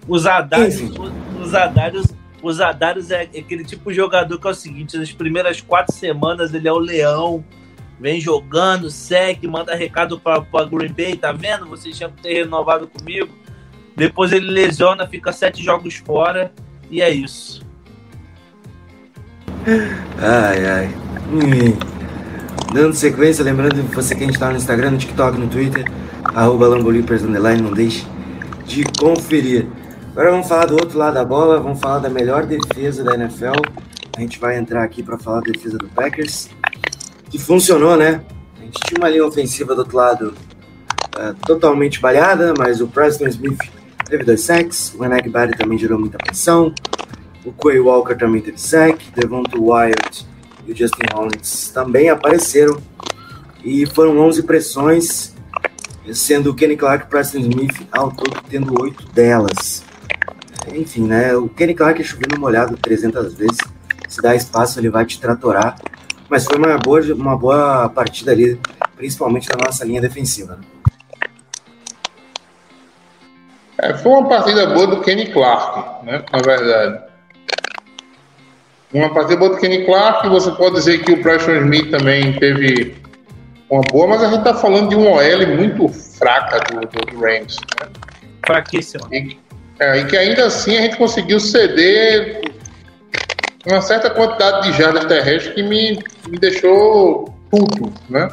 [0.08, 0.82] Os Zadarius,
[1.42, 2.06] os Zadarius,
[2.42, 6.54] os Zadarius é aquele tipo de jogador que é o seguinte: nas primeiras quatro semanas
[6.54, 7.44] ele é o leão,
[8.02, 11.68] vem jogando, segue, manda recado para Green Bay, tá vendo?
[11.68, 13.30] Vocês tinham que ter renovado comigo.
[13.96, 16.52] Depois ele lesiona, fica sete jogos fora
[16.90, 17.64] e é isso.
[20.18, 20.88] Ai, ai.
[21.32, 21.78] Hum.
[22.74, 25.86] Dando sequência, lembrando você que a gente tá no Instagram, no TikTok, no Twitter,
[26.24, 28.08] arroba não deixe
[28.66, 29.68] de conferir.
[30.12, 33.62] Agora vamos falar do outro lado da bola, vamos falar da melhor defesa da NFL.
[34.18, 36.50] A gente vai entrar aqui para falar da defesa do Packers,
[37.32, 38.22] que funcionou, né?
[38.60, 40.34] A gente tinha uma linha ofensiva do outro lado
[41.18, 43.58] uh, totalmente balhada, mas o Preston Smith
[44.06, 46.74] teve dois sacks, o Enek Barry também gerou muita pressão,
[47.46, 50.28] o Quay Walker também teve sack, Devonta Wyatt
[50.68, 52.78] e o Justin Hollins também apareceram
[53.64, 55.34] e foram 11 pressões,
[56.14, 59.84] sendo o Kenny Clark e o Preston Smith ao todo tendo oito delas.
[60.74, 61.36] Enfim, né?
[61.36, 63.58] O Kenny Clark chovendo molhado 300 vezes.
[64.08, 65.78] Se dá espaço, ele vai te tratorar.
[66.32, 68.58] Mas foi uma boa, uma boa partida ali,
[68.96, 70.56] principalmente na nossa linha defensiva.
[70.56, 70.64] Né?
[73.78, 76.24] É, foi uma partida boa do Kenny Clark, né?
[76.32, 77.04] Na verdade.
[78.94, 82.96] Uma partida boa do Kenny Clark, você pode dizer que o Preston Smith também teve
[83.70, 87.20] uma boa, mas a gente tá falando de um OL muito fraca do, do, do
[87.20, 87.58] Rams.
[87.82, 87.90] Né?
[88.46, 89.06] Fraquíssima.
[89.12, 89.38] E,
[89.80, 92.42] é, e que ainda assim a gente conseguiu ceder
[93.66, 98.30] uma certa quantidade de jardas terrestres que me, me deixou puto, né?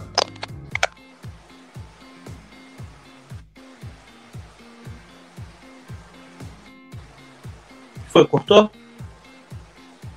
[8.09, 8.71] Foi, cortou?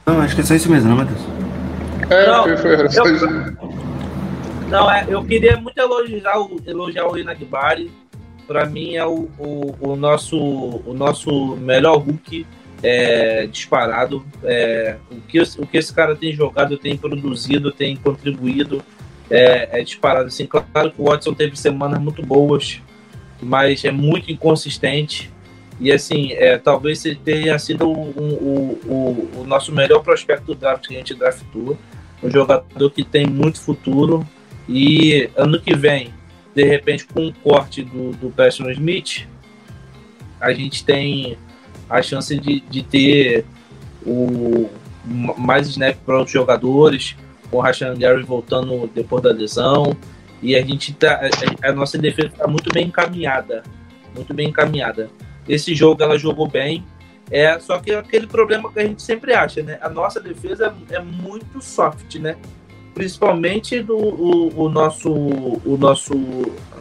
[0.06, 1.20] Não, acho que é só isso mesmo, não, Matheus?
[2.10, 3.58] É, Não, foi, foi, eu-
[4.70, 7.92] Não, é, eu queria muito elogiar o, elogiar o Inagbari.
[8.48, 12.46] Pra mim é o, o, o nosso, o nosso melhor Hulk
[12.84, 14.26] é, disparado.
[14.44, 18.84] É, o, que, o que esse cara tem jogado, tem produzido, tem contribuído
[19.30, 20.28] é, é disparado.
[20.28, 22.82] Assim, claro que o Watson teve semanas muito boas,
[23.42, 25.32] mas é muito inconsistente.
[25.80, 28.80] E assim, é, talvez tenha sido o,
[29.40, 31.78] o, nosso melhor prospecto do draft que a gente draftou.
[32.22, 34.28] Um jogador que tem muito futuro.
[34.70, 36.14] E ano que vem,
[36.54, 39.28] de repente, com o corte do, do Preston Smith,
[40.40, 41.36] a gente tem
[41.92, 43.46] a chance de, de ter
[44.06, 44.70] o,
[45.38, 47.16] mais snap para outros jogadores,
[47.50, 49.96] com o Rashan Gary voltando depois da lesão.
[50.42, 51.20] E a gente tá.
[51.62, 53.64] A, nossa defesa está muito bem encaminhada.
[54.16, 55.10] Muito bem encaminhada.
[55.48, 56.84] Esse jogo ela jogou bem.
[57.30, 59.78] É, só que é aquele problema que a gente sempre acha, né?
[59.82, 62.36] A nossa defesa é, é muito soft, né?
[62.94, 66.14] Principalmente do o, o nosso o nosso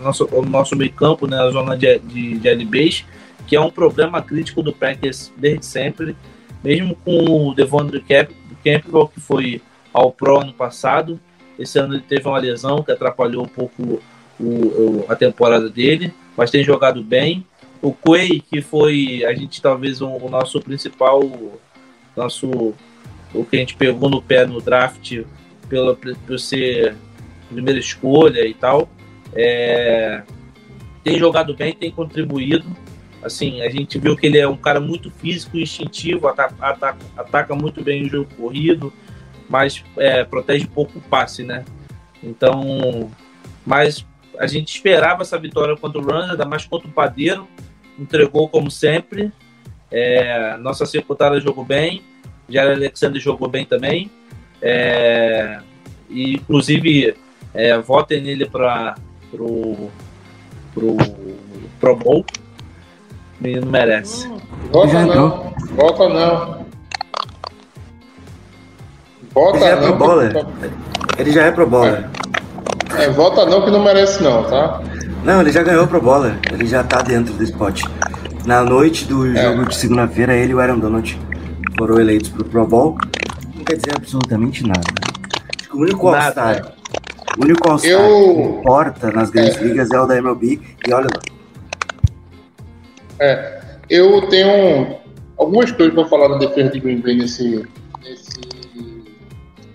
[0.03, 1.39] nosso, o nosso meio campo, né?
[1.39, 3.05] A zona de, de, de LBs,
[3.51, 6.15] que é um problema crítico do Packers desde sempre.
[6.63, 8.31] Mesmo com o Devondre Camp,
[8.65, 9.61] Campbell, que foi
[9.93, 11.19] ao Pro ano passado.
[11.59, 14.01] Esse ano ele teve uma lesão que atrapalhou um pouco
[14.39, 17.45] o, o- a temporada dele, mas tem jogado bem.
[17.83, 21.21] O Quay, que foi a gente talvez um- o nosso principal,
[22.17, 22.73] nosso
[23.35, 25.23] o que a gente pegou no pé no draft
[25.69, 26.95] pela, por ser
[27.51, 28.89] primeira escolha e tal,
[29.35, 30.23] é,
[31.03, 32.65] tem jogado bem, tem contribuído.
[33.23, 36.97] Assim, a gente viu que ele é um cara muito físico e instintivo, ata- ata-
[37.17, 38.93] ataca muito bem o jogo corrido,
[39.49, 41.65] mas é, protege pouco o passe, né?
[42.23, 43.11] Então,
[43.65, 44.07] mas
[44.39, 47.47] a gente esperava essa vitória contra o Rams, ainda mais contra o Padeiro,
[47.99, 49.31] entregou como sempre.
[49.91, 52.03] É, nossa secretária jogou bem,
[52.49, 54.11] Jair Alexander jogou bem também.
[54.63, 55.61] É,
[56.09, 57.15] e, inclusive,
[57.53, 58.95] é, votem nele para
[59.31, 59.91] pro,
[60.73, 60.97] pro
[61.81, 62.25] Pro Bowl.
[63.41, 64.29] O menino merece.
[64.73, 65.53] Vota Já não.
[65.75, 66.61] Vota não.
[69.33, 69.87] Vota Ele já é não.
[69.89, 70.33] pro bowler.
[70.33, 72.09] que- Ele já é pro bowler.
[72.99, 74.81] É, vota não que não merece não, tá?
[75.25, 76.35] Não, ele já ganhou pro bowler.
[76.53, 77.83] Ele já tá dentro do spot.
[78.45, 79.43] Na noite do É.
[79.43, 81.19] jogo de segunda-feira, ele e o Aaron Donald
[81.79, 82.99] foram eleitos pro Pro Bowl.
[83.55, 84.81] Não quer dizer absolutamente nada.
[85.59, 86.43] Acho que o único Nada.
[86.43, 86.73] All-Star.
[87.39, 91.05] O único All-Star Eu- que importa nas grandes ligas é o da MLB e olha
[91.07, 91.30] lá.
[93.21, 93.61] É,
[93.91, 94.97] eu tenho
[95.37, 97.69] algumas coisas para falar da defesa de Green Bay nesse,
[98.03, 98.41] nesse,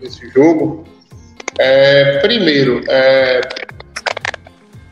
[0.01, 0.83] nesse jogo.
[1.59, 3.41] É, primeiro, é,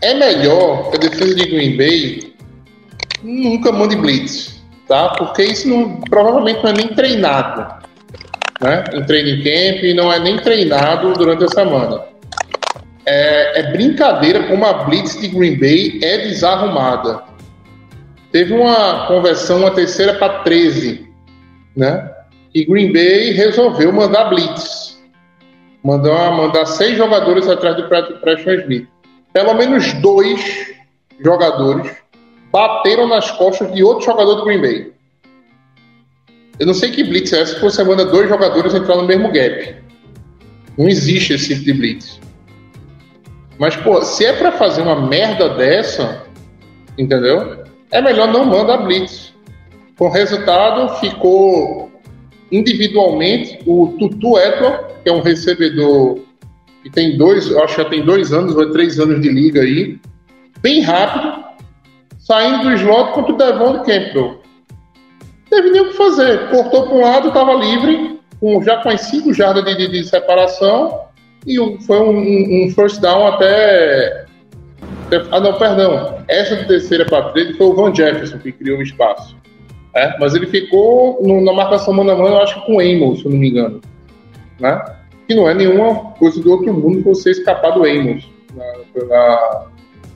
[0.02, 2.34] é melhor que a defesa de Green Bay
[3.24, 5.10] nunca mande blitz, tá?
[5.10, 7.84] Porque isso não, provavelmente não é nem treinado,
[8.62, 8.84] né?
[8.94, 12.04] Em training camp e não é nem treinado durante a semana.
[13.06, 17.33] É, é brincadeira como a blitz de Green Bay é desarrumada
[18.34, 21.08] teve uma conversão, uma terceira para 13,
[21.78, 22.12] né?
[22.54, 25.00] E Green Bay resolveu mandar blitz.
[25.84, 28.88] Mandar, mandar seis jogadores atrás do Pre- Preston Smith.
[29.32, 30.68] Pelo menos dois
[31.24, 31.92] jogadores
[32.52, 34.94] bateram nas costas de outro jogador do Green Bay.
[36.60, 39.32] Eu não sei que blitz é essa que você manda dois jogadores entrar no mesmo
[39.32, 39.76] gap.
[40.78, 42.20] Não existe esse tipo de blitz.
[43.60, 46.24] Mas, pô, se é para fazer uma merda dessa,
[46.98, 47.63] entendeu?
[47.94, 49.32] É melhor não mandar blitz.
[49.98, 51.92] Com resultado, ficou
[52.52, 56.20] individualmente o Tutu Eto, que é um recebedor
[56.84, 59.98] que tem dois, acho que já tem dois anos ou três anos de liga aí,
[60.62, 61.44] bem rápido,
[62.20, 64.42] saindo do slot contra o Devon Campbell.
[65.50, 66.50] Teve nem o que fazer.
[66.50, 70.04] Cortou para um lado, estava livre, com, já com as cinco jardas de, de- de
[70.04, 71.02] separação,
[71.46, 74.23] e o- foi um, um- um first down até
[75.32, 76.20] ah, não, perdão.
[76.28, 79.36] Essa terceira para 13 foi o Van Jefferson que criou o espaço.
[79.96, 82.80] É, mas ele ficou no- na marcação mano a mano, eu acho que com o
[82.80, 83.80] Amos, se eu não me engano.
[84.60, 84.84] Né?
[85.28, 88.28] Que não é nenhuma coisa do outro mundo você escapar do Amos.
[88.56, 89.66] Na, na-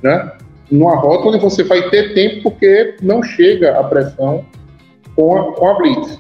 [0.01, 0.31] né?
[0.71, 4.43] Numa rota onde você vai ter tempo porque não chega a pressão
[5.15, 6.19] com a, com a Blitz.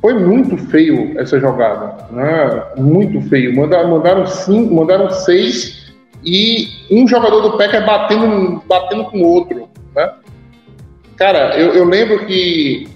[0.00, 2.04] Foi muito feio essa jogada.
[2.10, 2.62] Né?
[2.76, 3.54] Muito feio.
[3.56, 5.75] Mandaram, mandaram, cinco, mandaram seis
[6.26, 10.12] e um jogador do Packers batendo, batendo com o outro, né?
[11.16, 12.88] Cara, eu, eu lembro que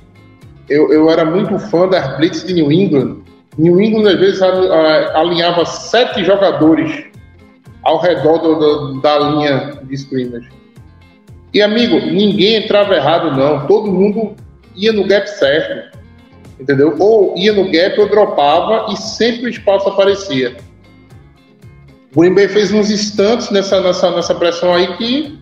[0.68, 3.18] eu, eu era muito fã das Blitz de New England.
[3.56, 7.04] New England, às vezes, alinhava sete jogadores
[7.82, 8.54] ao redor do-
[8.94, 10.48] do- da linha de scrimmage.
[11.54, 13.66] E, amigo, ninguém entrava errado, não.
[13.66, 14.34] Todo mundo
[14.76, 15.98] ia no gap certo,
[16.60, 16.94] entendeu?
[16.98, 20.56] Ou ia no gap ou dropava e sempre o espaço aparecia.
[22.14, 25.38] O Green Bay fez uns instantes nessa, nessa, nessa pressão aí que,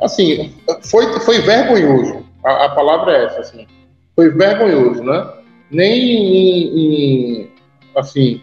[0.00, 0.54] assim,
[0.90, 2.24] foi, foi vergonhoso.
[2.44, 3.66] A, a palavra é essa, assim.
[4.14, 5.28] Foi vergonhoso, né?
[5.70, 7.50] Nem em, em,
[7.96, 8.40] assim,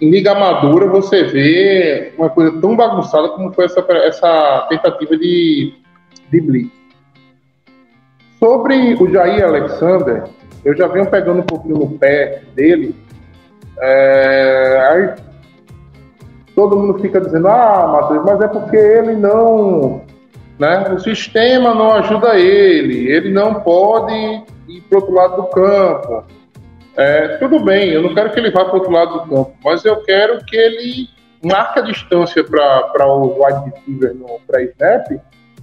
[0.00, 5.74] em liga amadora você vê uma coisa tão bagunçada como foi essa, essa tentativa de,
[6.30, 6.80] de blitz.
[8.38, 10.24] Sobre o Jair Alexander,
[10.64, 12.94] eu já venho pegando um pouquinho no pé dele.
[13.78, 15.16] É,
[16.54, 20.02] todo mundo fica dizendo, ah, Matheus, mas é porque ele não.
[20.58, 24.12] Né, o sistema não ajuda ele, ele não pode
[24.68, 26.24] ir para outro lado do campo.
[26.96, 29.84] É, tudo bem, eu não quero que ele vá para outro lado do campo, mas
[29.86, 31.08] eu quero que ele
[31.42, 35.18] marque a distância para o wide receiver no pré-snap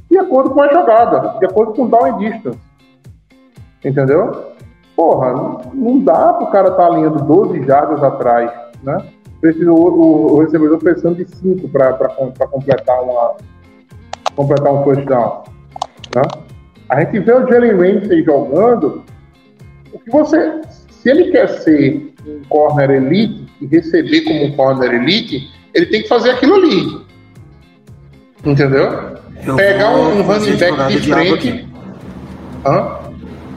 [0.10, 2.60] de acordo com a jogada, de acordo com o down distance.
[3.84, 4.54] Entendeu?
[4.96, 8.98] Porra, não, não dá para o cara estar tá alinhando 12 jardas atrás, né?
[9.42, 11.94] Precisa, o, o, recebedor precisando de 5 para
[12.48, 13.36] completar, uma,
[14.36, 15.44] completar um first down.
[16.16, 16.22] Né?
[16.90, 19.04] A gente vê o Jalen Ramsey jogando,
[19.94, 24.94] o que você, se ele quer ser um corner elite e receber como um corner
[24.94, 27.06] elite, ele tem que fazer aquilo ali.
[28.44, 29.18] Entendeu?
[29.46, 31.68] Eu Pegar um, running back de frente.
[32.66, 32.98] Hã?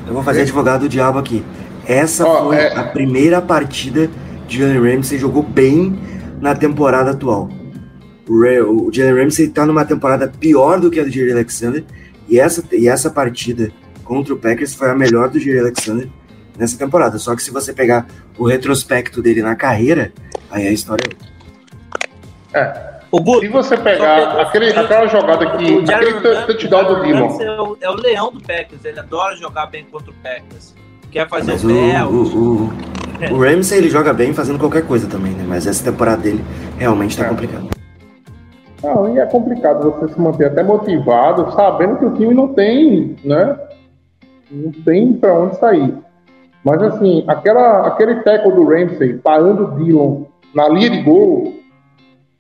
[0.07, 1.45] Eu vou fazer advogado do diabo aqui.
[1.87, 4.11] Essa Ó, foi é- a primeira partida
[4.51, 5.99] Jalen Ramsey jogou bem
[6.41, 7.49] na temporada atual.
[8.29, 11.85] O, o Jalen Ramsey tá numa temporada pior do que a do Jerry Alexander
[12.29, 13.71] e essa, e essa partida
[14.05, 16.09] contra o Packers foi a melhor do Jerry Alexander
[16.59, 17.19] nessa temporada.
[17.19, 18.07] Só que se você pegar
[18.39, 20.13] o retrospecto dele na carreira,
[20.51, 21.31] aí a história é outra.
[22.87, 22.91] É.
[23.13, 25.65] O Guto, Se você pegar que- aquele, aquela jogada que.
[25.65, 27.41] o Ramsey- touchdown do o Dillon.
[27.41, 30.75] É o, é o leão do Packers, ele adora jogar bem contra o Packers.
[31.11, 32.07] Quer fazer Mas o o, Bell.
[32.09, 32.73] o,
[33.31, 35.45] o, o Ramsey ele joga bem fazendo qualquer coisa também, né?
[35.47, 36.45] Mas essa temporada dele
[36.79, 37.29] realmente tá É.
[37.29, 37.65] complicada.
[38.83, 43.15] Não, e é complicado você se manter até motivado, sabendo que o time não tem,
[43.25, 43.57] né?
[44.51, 45.95] Não tem pra onde sair.
[46.65, 50.23] Mas assim, aquela, aquele tackle do Ramsey parando o Dillon
[50.55, 51.55] na linha de gol,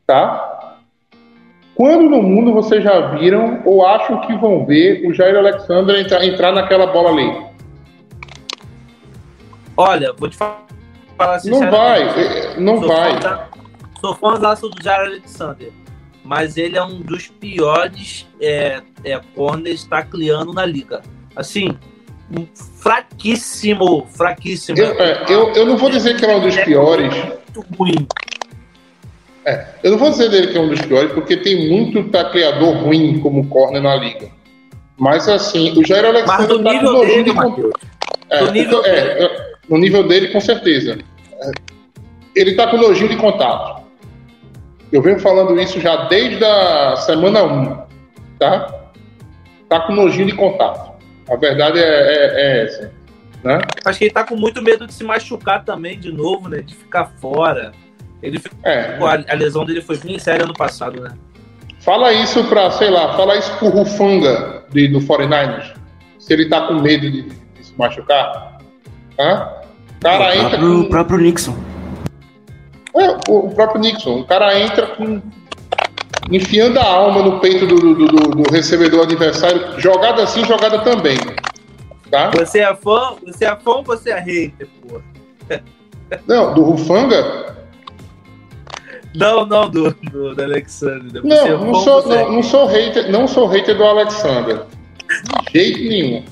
[0.06, 0.46] tá?
[1.74, 6.24] Quando no mundo vocês já viram ou acham que vão ver o Jair Alexander entrar,
[6.24, 7.49] entrar naquela bola ali?
[9.76, 10.58] Olha, vou te fa-
[11.16, 13.12] falar Não vai, eh, não Só vai.
[13.20, 13.48] falta-
[14.00, 15.70] sou fãzaço do Jair Alexander,
[16.24, 21.02] mas ele é um dos piores é, é, corners tacleando na liga.
[21.36, 21.76] Assim,
[22.78, 24.78] fraquíssimo, fraquíssimo.
[24.78, 27.12] Eu, é, eu, eu não vou dizer que é um dos piores.
[27.14, 28.06] Muito ruim.
[29.44, 32.74] É, eu não vou dizer dele que é um dos piores, porque tem muito tacleador
[32.76, 34.28] ruim como corner na liga.
[34.98, 37.72] Mas assim, o Jair Mas Alexander do tá nível nojinho dele, Matheus.
[38.28, 40.98] É, do nível então, é, é, no nível dele, com certeza.
[42.34, 43.82] Ele tá com nojinho de contato.
[44.92, 47.82] Eu venho falando isso já desde a semana 1,
[48.38, 48.74] tá?
[49.68, 50.90] Tá com nojinho de contato.
[51.30, 52.92] A verdade é, é- é essa,
[53.44, 53.60] né?
[53.84, 56.60] Acho que ele tá com muito medo de se machucar também de novo, né?
[56.60, 57.70] De ficar fora.
[58.20, 61.12] Ele ficou, É, a, a lesão dele foi bem séria ano passado, né?
[61.78, 65.72] Fala isso pra, sei lá, fala isso pro Rufanga de, do 49ers.
[66.18, 68.58] Se ele tá com medo de, de se machucar.
[69.18, 69.48] Hã?
[70.00, 70.80] O cara o entra próprio, com.
[70.80, 71.56] o próprio Nixon.
[72.96, 74.20] É, o, o próprio Nixon.
[74.20, 75.20] O cara entra com.
[76.30, 79.80] Enfiando a alma no peito do, do, do- do recebedor adversário.
[79.80, 81.16] Jogada assim, jogada também.
[82.10, 82.30] Tá?
[82.30, 85.00] Você é fã, você é fã ou você é hater, pô?
[86.26, 87.56] Não, do Rufanga?
[89.14, 91.20] Não, não, do, do, do Alexander.
[91.22, 93.76] Você é Não, fã não sou, você é não, não sou hater, não sou hater
[93.76, 94.62] do Alexander.
[95.52, 96.24] De jeito nenhum.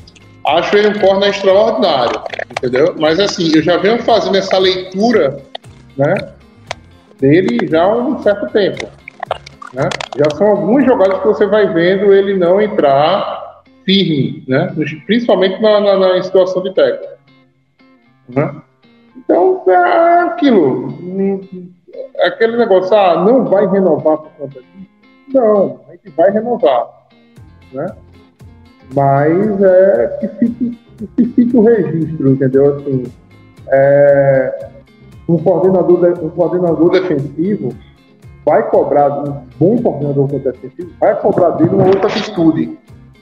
[0.48, 2.94] Acho ele um corner extraordinário, entendeu?
[2.98, 5.42] Mas assim, eu já venho fazendo essa leitura,
[5.96, 6.14] né,
[7.20, 8.88] dele já há um certo tempo.
[9.74, 9.88] Né?
[10.16, 14.74] Já são algumas jogadas que você vai vendo ele não entrar firme, né?
[15.06, 17.12] Principalmente na, na, na situação de técnico.
[18.30, 18.54] Né?
[19.16, 20.86] Então, é aquilo.
[20.86, 21.40] Hum,
[22.20, 24.88] Aquele negócio, ah, não vai renovar por conta disso?
[25.32, 26.88] Não, a gente vai renovar.
[27.72, 27.86] Né?
[28.94, 30.78] Mas é que fique,
[31.16, 32.76] que fique o registro, entendeu?
[32.76, 33.04] Assim,
[33.70, 34.68] é,
[35.28, 37.74] um, coordenador de- um coordenador defensivo
[38.44, 42.78] vai cobrar, um bom coordenador defensivo, vai cobrar dele uma outra atitude,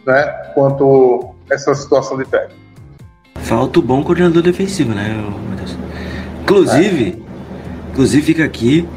[0.06, 0.22] né?
[0.54, 2.60] Quanto essa situação de técnico.
[3.34, 5.08] Falta o bom coordenador defensivo, né,
[5.50, 5.76] Matheus?
[6.42, 7.22] Inclusive,
[7.90, 8.88] inclusive fica aqui,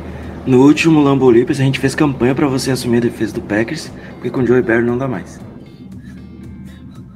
[0.45, 4.29] no último Leapers a gente fez campanha pra você assumir a defesa do Packers, porque
[4.29, 5.39] com o Joey Barry não dá mais.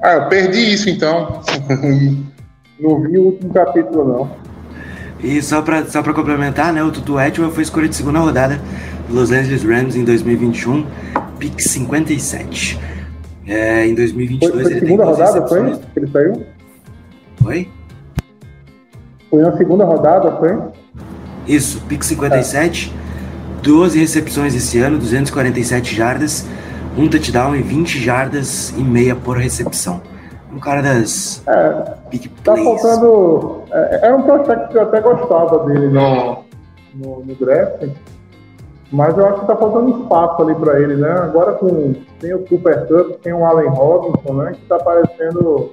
[0.04, 1.42] Ah, eu perdi isso então.
[2.78, 4.44] não vi o último capítulo, não.
[5.24, 8.60] E só pra, só pra complementar, né, o Tutu Atwell foi escolha de segunda rodada
[9.08, 10.86] do Los Angeles Rams em 2021,
[11.40, 12.78] pick 57.
[13.48, 15.72] É, em 2022 Foi, foi ele tem segunda duas rodada, foi?
[15.72, 16.46] Que ele saiu?
[17.42, 17.70] Foi?
[19.30, 20.60] Foi na segunda rodada, foi?
[21.48, 22.94] Isso, pick 57,
[23.62, 26.46] 12 recepções esse ano, 247 jardas,
[26.98, 30.02] um touchdown e 20 jardas e meia por recepção.
[30.52, 32.82] Um cara das É, big tá plays.
[32.82, 33.64] faltando.
[33.72, 36.44] é- Era um prospect que eu até gostava dele no,
[36.94, 37.90] no, no draft,
[38.92, 41.10] mas eu acho que tá faltando espaço ali pra ele, né?
[41.12, 44.52] Agora com tem o Cooper Cup, tem o Allen Robinson, né?
[44.54, 45.72] Que tá aparecendo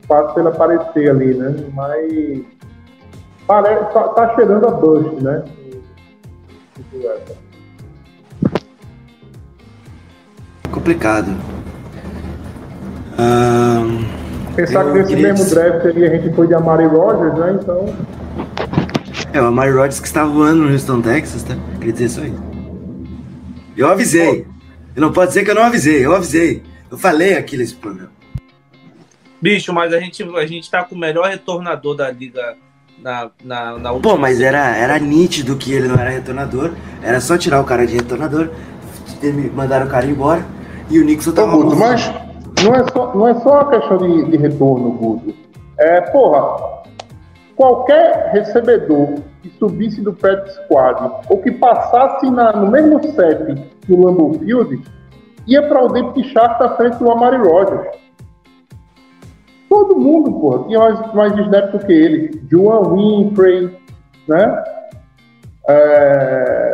[0.00, 1.56] espaço pra ele aparecer ali, né?
[1.74, 2.42] Mas
[3.48, 5.42] parece, tá, tá cheirando a bust, né?
[6.78, 7.36] O- o Cuper.
[10.88, 11.36] Complicado.
[13.18, 14.04] Ahn,
[14.56, 17.58] Pensar que nesse mesmo dizer- draft ali a gente foi de Amari Rogers, né?
[17.60, 17.94] Então.
[19.34, 21.54] é, o Amari Rodgers que está voando no Houston, Texas, tá?
[21.78, 22.32] Queria dizer isso aí.
[23.76, 24.46] Eu avisei.
[24.96, 26.62] Eu não pode dizer que eu não avisei, eu avisei.
[26.90, 28.10] Eu falei aqui nesse programa.
[29.42, 32.54] Bicho, mas a gente, a gente tá com o melhor retornador da liga
[33.02, 34.14] na, na, na última.
[34.14, 36.72] Pô, mas era, era nítido que ele não era retornador.
[37.02, 38.48] Era só tirar o cara de retornador,
[39.54, 40.56] mandar o cara embora
[40.90, 41.76] e o Nixon Guto, bom.
[41.76, 42.12] mas
[42.64, 45.34] não é só, não é só uma questão de, de retorno, Guto.
[45.78, 46.82] É, porra,
[47.56, 53.54] qualquer recebedor que subisse do practice squad ou que passasse na- no mesmo set
[53.86, 54.82] do Lambeau Field
[55.46, 57.96] ia para o Dempsey Shark da frente do Amari Rogers.
[59.68, 62.42] Todo mundo, porra, tinha mais, mais snaps do que ele.
[62.50, 63.76] Juan Winfrey,
[64.26, 64.64] né?
[65.68, 66.67] É,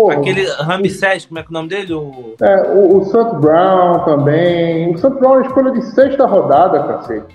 [0.00, 1.92] porra, Aquele Ramsés, como é que é o nome dele?
[1.92, 2.34] O...
[2.40, 4.94] é, o, o Santos Brown também.
[4.94, 7.34] O Santos Brown é escolha de sexta rodada, cacete.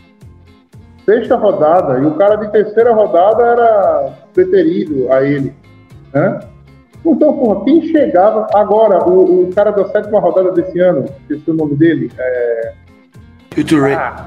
[1.06, 2.00] Sexta rodada.
[2.00, 5.54] E o cara de terceira rodada era preterido a ele.
[6.14, 6.40] Né?
[7.06, 8.48] Então, porra, quem chegava.
[8.56, 12.12] Agora, o, o cara da sétima rodada desse ano, esqueci o nome dele.
[12.18, 12.74] É,
[13.56, 13.94] E o Touré.
[13.94, 14.26] Ah,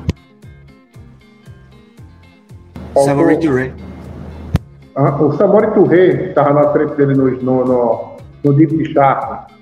[2.95, 3.73] faltou- Touré.
[4.95, 9.53] Ah, o Samori Touré estava na frente dele no, no, no, no Deep Shark.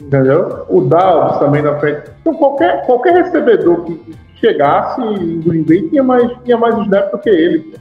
[0.00, 0.66] Entendeu?
[0.68, 2.10] O Dalves também na frente.
[2.20, 7.18] Então, qualquer, qualquer recebedor que chegasse em Green Bay tinha mais, tinha mais snap do
[7.18, 7.74] que ele.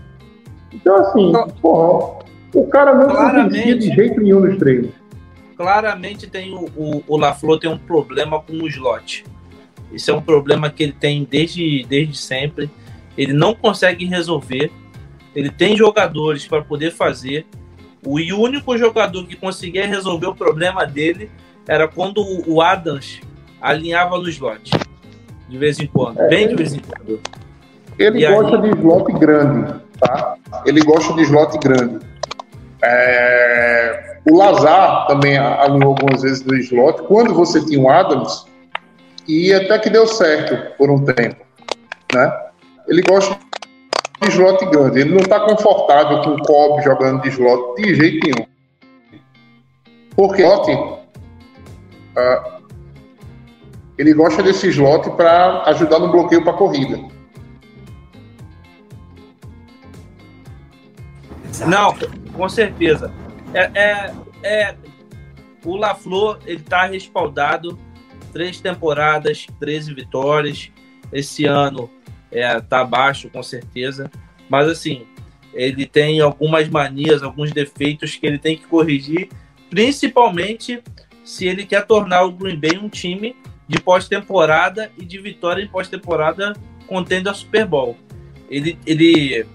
[0.73, 2.19] Então, assim, porra,
[2.53, 4.91] O cara não convencia de jeito nenhum nos treinos.
[5.57, 9.23] claramente tem o, o, o LaFleur tem um problema com o slot.
[9.93, 12.69] Esse é um problema que ele tem desde, desde sempre.
[13.17, 14.71] Ele não consegue resolver.
[15.35, 17.45] Ele tem jogadores para poder fazer.
[18.05, 21.29] O e o único jogador que conseguia resolver o problema dele
[21.67, 23.21] era quando o Adams
[23.61, 24.71] alinhava no slot.
[25.47, 26.17] De vez em quando.
[26.29, 27.19] Bem de vez em quando.
[27.99, 28.33] Ele E aí?
[28.33, 30.35] gosta de slot grande, tá?
[30.65, 31.99] Ele gosta de slot grande.
[32.83, 37.03] É, O Lazar também alinhou algumas vezes no slot.
[37.03, 38.45] Quando você tinha o Adams,
[39.27, 41.43] e até que deu certo por um tempo,
[42.13, 42.33] né?
[42.87, 43.37] Ele gosta
[44.27, 44.99] slot grande.
[45.01, 48.47] Ele não está confortável com o Cobb jogando de slot de jeito nenhum.
[50.15, 50.71] Porque slot,
[52.15, 52.59] ah,
[53.97, 56.99] ele gosta desse slot para ajudar no bloqueio para corrida.
[61.67, 61.95] Não,
[62.33, 63.13] com certeza.
[63.53, 64.13] É, é,
[64.43, 64.75] é-
[65.63, 67.77] o LaFleur, ele tá respaldado.
[68.33, 70.71] Três temporadas, 13 vitórias.
[71.11, 71.89] Esse ano
[72.31, 74.09] é, tá abaixo, com certeza.
[74.49, 75.05] Mas, assim,
[75.53, 79.29] ele tem algumas manias, alguns defeitos que ele tem que corrigir.
[79.69, 80.81] Principalmente
[81.23, 83.35] se ele quer tornar o Green Bay um time
[83.67, 86.53] de pós-temporada e de vitória em pós-temporada
[86.87, 87.97] contendo a Super Bowl.
[88.49, 89.45] Ele, ele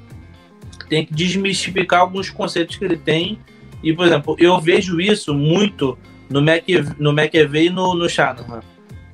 [0.88, 3.38] tem que desmistificar alguns conceitos que ele tem.
[3.82, 5.98] E, por exemplo, eu vejo isso muito
[6.30, 6.64] no, Mac,
[6.98, 8.60] no McAvey e no, no Shanahan.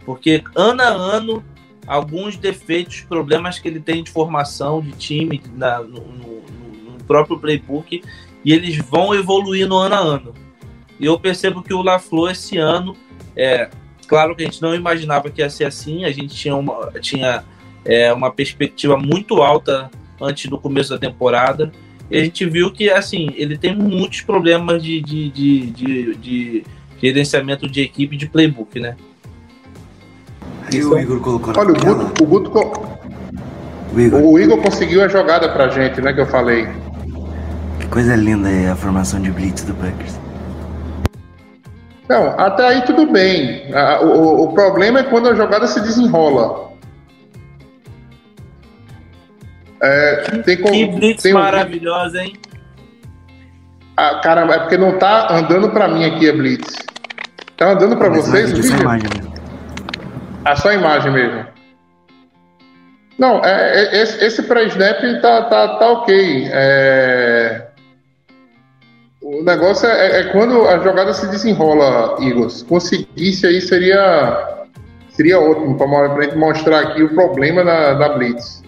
[0.05, 1.45] Porque ano a ano,
[1.93, 6.43] alguns defeitos, problemas que ele tem de formação de time na- no, no-
[6.93, 8.03] no próprio playbook,
[8.45, 10.35] e eles vão evoluindo ano a ano.
[10.99, 12.97] E eu percebo que o LaFleur esse ano,
[13.37, 13.69] é,
[14.07, 17.45] claro que a gente não imaginava que ia ser assim, a gente tinha uma, tinha,
[17.85, 19.91] é, uma perspectiva muito alta
[20.21, 21.73] antes do começo da temporada.
[22.11, 26.65] E a gente viu que, assim, ele tem muitos problemas de, de, de, de, de
[27.01, 28.97] gerenciamento de equipe de playbook, né?
[30.79, 31.75] Aí o Igor colocou na Olha, o.
[31.75, 32.89] Guto, o Guto co-
[33.95, 36.13] O Igor, o Igor conseguiu a jogada pra gente, né?
[36.13, 36.67] Que eu falei.
[37.79, 40.19] que coisa linda é a formação de Blitz do Packers.
[42.09, 43.71] Não, até aí tudo bem.
[44.03, 46.71] O, o problema é quando a jogada se desenrola.
[49.81, 52.35] É, tem como, Que blitz tem um- maravilhosa, hein?
[53.97, 56.75] Ah, caramba, é porque não tá andando pra mim aqui a Blitz.
[57.57, 58.53] Tá andando pra Mas vocês?
[58.53, 58.81] vídeo?
[58.81, 59.32] imagem mesmo.
[60.45, 61.47] A imagem mesmo.
[63.19, 66.49] Não, é, é- esse, esse pré-snap tá, tá, tá ok.
[66.51, 67.67] É,
[69.23, 72.51] O negócio é, é quando a jogada se desenrola, Igor.
[72.51, 74.67] Se conseguisse aí seria,
[75.11, 75.87] seria ótimo para
[76.25, 78.63] gente mostrar aqui o problema da, da Blitz.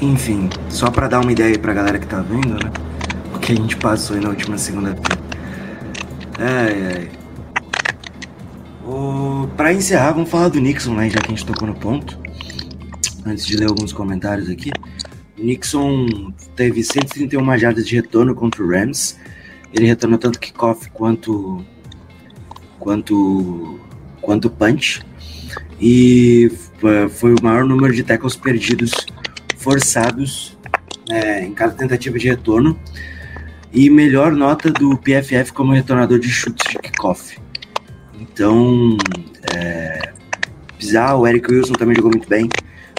[0.00, 2.70] Enfim, só pra dar uma ideia aí pra galera que tá vendo, né?
[3.34, 5.20] O que a gente passou aí na última segunda-feira.
[6.38, 7.17] Ai, ai.
[8.88, 9.46] O...
[9.54, 11.10] Pra encerrar, vamos falar do Nixon, né?
[11.10, 12.18] Já que a gente tocou no ponto.
[13.26, 14.70] Antes de ler alguns comentários aqui.
[15.36, 19.18] Nixon teve 131 jardas de retorno contra o Rams.
[19.74, 21.62] Ele retornou tanto kickoff quanto
[22.78, 23.78] quanto
[24.22, 25.04] quanto punch.
[25.78, 26.50] E
[27.10, 28.92] foi o maior número de tackles perdidos
[29.58, 30.56] forçados
[31.10, 32.78] é, em cada tentativa de retorno
[33.70, 37.38] e melhor nota do PFF como retornador de chutes de kickoff.
[38.20, 38.96] Então,
[39.54, 40.12] é,
[40.78, 42.48] bizarro, o Eric Wilson também jogou muito bem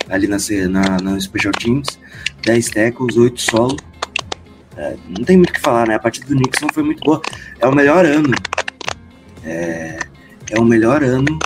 [0.09, 0.37] ali na,
[0.69, 1.99] na, na Special Teams,
[2.43, 3.77] 10 tackles, 8 solo.
[4.75, 5.95] É, não tem muito o que falar, né?
[5.95, 7.21] A partida do Nixon foi muito boa.
[7.59, 8.33] É o melhor ano.
[9.43, 9.99] É,
[10.49, 11.37] é o melhor ano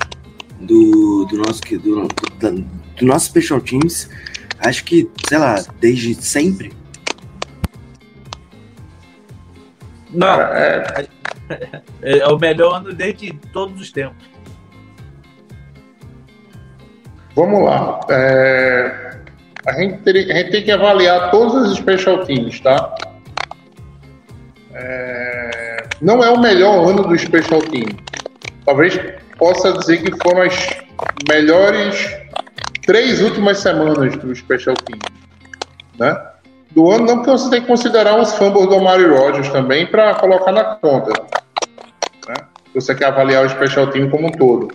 [0.61, 2.65] do, do nosso do, do,
[2.97, 4.09] do, nosso Special Teams
[4.59, 6.74] acho que, sei lá, desde sempre.
[10.11, 11.07] Não, é,
[12.01, 14.32] é o melhor ano desde todos os tempos.
[17.36, 17.99] vamos lá.
[18.10, 19.18] É,
[19.66, 22.95] a, gente teria- a gente tem que avaliar todos os special teams, tá?
[24.74, 27.88] É, não é o melhor ano do special team.
[28.66, 28.99] Talvez
[29.38, 30.56] possa dizer que foram as
[31.28, 32.18] melhores
[32.86, 34.99] três últimas semanas do special team,
[35.99, 36.30] né?
[36.72, 40.16] Do ano não, porque você tem que considerar os fumbles do Mario Rogers também para
[40.16, 41.12] colocar na conta.
[42.74, 44.69] Você quer avaliar o special team como um todo.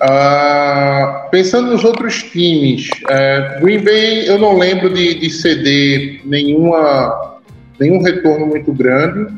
[0.00, 7.40] Ah, pensando nos outros times, é, Green Bay eu não lembro de, de ceder nenhuma,
[7.80, 9.32] nenhum retorno muito grande.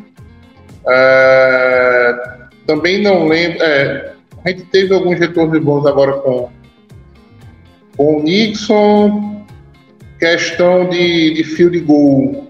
[0.88, 3.62] É, também não lembro.
[3.62, 4.12] é,
[4.44, 6.48] a gente teve alguns retornos bons agora com,
[7.96, 9.44] com o Nixon.
[10.18, 12.48] questão de, de field goal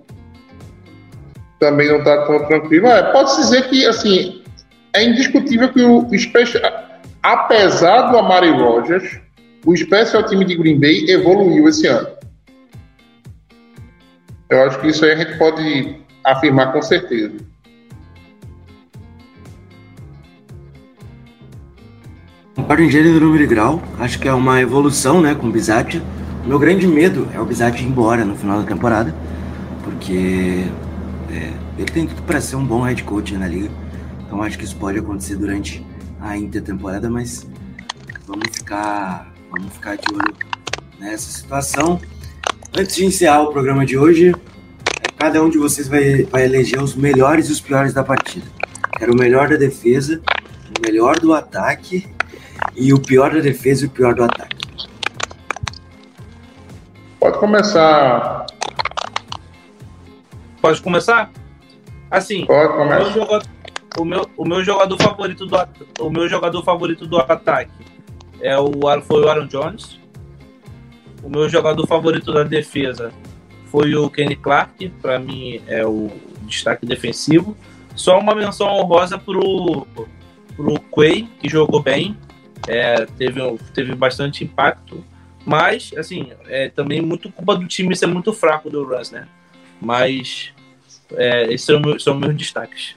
[1.59, 2.87] também não está tão tranquilo.
[2.87, 4.38] É, pode dizer que assim
[4.95, 6.11] é indiscutível que o, o
[7.23, 9.19] apesar do Amari Rogers,
[9.67, 12.09] o special time de Green Bay evoluiu esse ano.
[14.49, 17.37] Eu acho que isso aí a gente pode afirmar com certeza.
[22.55, 23.83] Concordo em gênero, número e grau.
[23.99, 26.03] Acho que é uma evolução, né, com o Bizatti.
[26.45, 29.15] O meu grande medo é o Bizatti ir embora no final da temporada,
[29.85, 30.65] porque
[31.31, 33.71] é, ele tem tudo para ser um bom head coach na liga.
[34.29, 35.85] Então acho que isso pode acontecer durante
[36.21, 37.49] a intertemporada, mas
[38.27, 40.37] vamos ficar, vamos ficar de olho
[41.01, 41.99] nessa situação.
[42.77, 44.35] Antes de encerrar o programa de hoje,
[45.17, 48.47] cada um de vocês vai, vai eleger os melhores e os piores da partida.
[48.99, 50.21] Quero o melhor da defesa,
[50.79, 52.07] o melhor do ataque
[52.77, 54.59] e o pior da defesa e o pior do ataque.
[57.19, 58.45] Pode começar.
[60.61, 61.31] Pode começar?
[62.11, 63.58] Assim, Pode começar.
[63.97, 65.57] O, meu, o meu jogador favorito do
[66.01, 67.73] o meu jogador favorito do ataque
[68.41, 68.71] é o
[69.03, 69.99] foi o Aaron Jones.
[71.23, 73.13] O meu jogador favorito da defesa
[73.67, 76.11] foi o Kenny Clark, para mim é o
[76.43, 77.57] destaque defensivo.
[77.95, 79.87] Só uma menção honrosa pro
[80.57, 82.17] pro Quay, que jogou bem,
[82.67, 83.41] é, teve,
[83.73, 85.05] teve bastante impacto,
[85.47, 89.29] mas assim, é também muito culpa do time ser muito fraco do Rams, né?
[89.81, 90.53] Mas
[91.13, 92.97] é, esses são, meus- são meus destaques.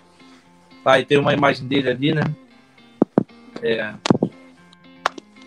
[0.86, 2.24] Ah, e tem uma imagem dele ali, né?
[3.62, 3.94] É,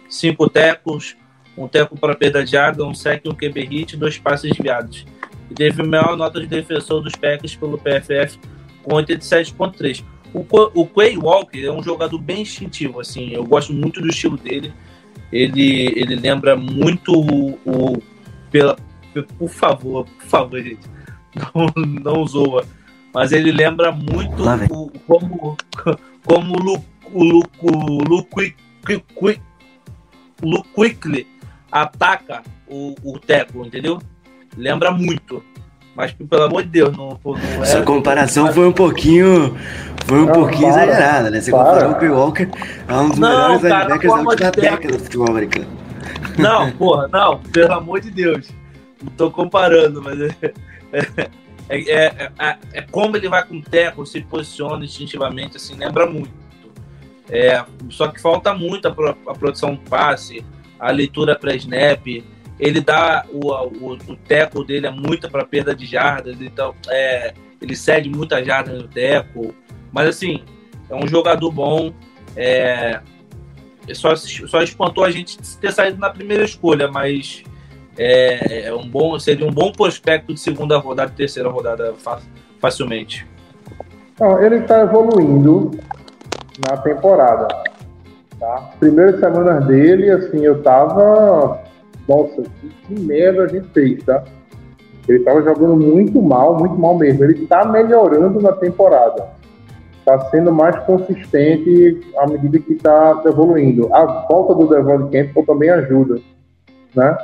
[0.09, 1.17] cinco tecos,
[1.57, 5.05] um teco para perda de jarda, um sec, um QB hit, dois passes desviados.
[5.51, 8.39] E teve a maior nota de defensor dos Packers pelo PFF
[8.83, 10.05] com 87.3.
[10.33, 10.41] O,
[10.75, 14.73] o Quay Walker é um jogador bem instintivo, assim, eu gosto muito do estilo dele.
[15.33, 18.03] Ele, ele lembra muito o, o-
[18.51, 18.77] pela,
[19.39, 20.81] por favor, por favor, gente,
[21.35, 22.65] não, não zoa.
[23.15, 25.57] Mas ele lembra muito o, como,
[26.27, 27.43] como o Lu, o Lu,
[30.43, 31.27] Lu, Quickly
[31.71, 34.01] ataca o, o Teco, entendeu?
[34.57, 35.43] Lembra muito.
[35.95, 37.63] Mas, pelo amor de Deus, não, não é.
[37.63, 39.57] Essa comparação foi um pouquinho.
[40.07, 41.41] Foi um Não, pouquinho para, exagerada, né?
[41.41, 41.65] Você para.
[41.65, 42.49] comparou o Quay Walker
[42.89, 45.67] a um dos Não, melhores cara, linebackers da última década do futebol americano.
[46.37, 48.49] Não, porra, não, pelo amor de Deus.
[49.03, 50.19] Não tô comparando, mas
[51.69, 55.75] é, é, é, é- é como ele vai com o teco, se posiciona instintivamente, assim,
[55.75, 56.33] lembra muito.
[57.29, 60.45] É, só que falta muito a, pro- a produção passe,
[60.79, 62.07] a leitura pré-snap.
[62.61, 67.35] Ele dá o, o, o teco dele é muito para perda de jardas, então é,
[67.61, 69.55] ele cede muitas jardas no teco.
[69.91, 70.45] Mas assim,
[70.89, 71.93] é um jogador bom.
[72.37, 73.01] É,
[73.93, 77.43] só, só espantou a gente ter saído na primeira escolha, mas
[77.99, 82.21] é, é um bom, seria um bom prospecto de segunda rodada e terceira rodada fa-
[82.61, 83.27] facilmente.
[84.19, 85.73] Não, ele está evoluindo
[86.69, 87.49] na temporada.
[88.39, 88.71] Tá?
[88.79, 91.63] Primeiras semanas dele, assim, eu tava.
[92.09, 92.43] Nossa,
[92.87, 94.23] que, merda a gente fez, tá?
[95.09, 97.25] Ele tava jogando muito mal, muito mal mesmo.
[97.25, 99.29] Ele tá melhorando na temporada.
[100.05, 103.93] Tá sendo mais consistente à medida que tá evoluindo.
[103.95, 106.21] A volta do Devon Campbell também ajuda,
[106.95, 107.17] né?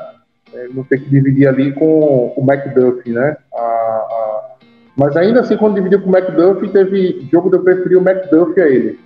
[0.54, 3.36] É, Não ter que dividir ali com o McDuffie, né?
[3.54, 4.50] A- a-
[4.96, 8.60] mas ainda assim, quando dividiu com o McDuffie, teve jogo de eu preferir o McDuffie
[8.60, 8.98] a ele.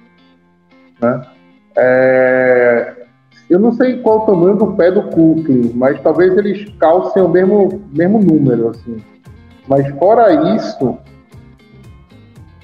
[1.00, 1.22] Né?
[1.76, 2.94] É,
[3.50, 7.28] eu não sei qual o tamanho do pé do Cookley, mas talvez eles calcem o
[7.28, 8.70] mesmo, mesmo número.
[8.70, 8.96] Assim.
[9.68, 10.98] Mas fora isso,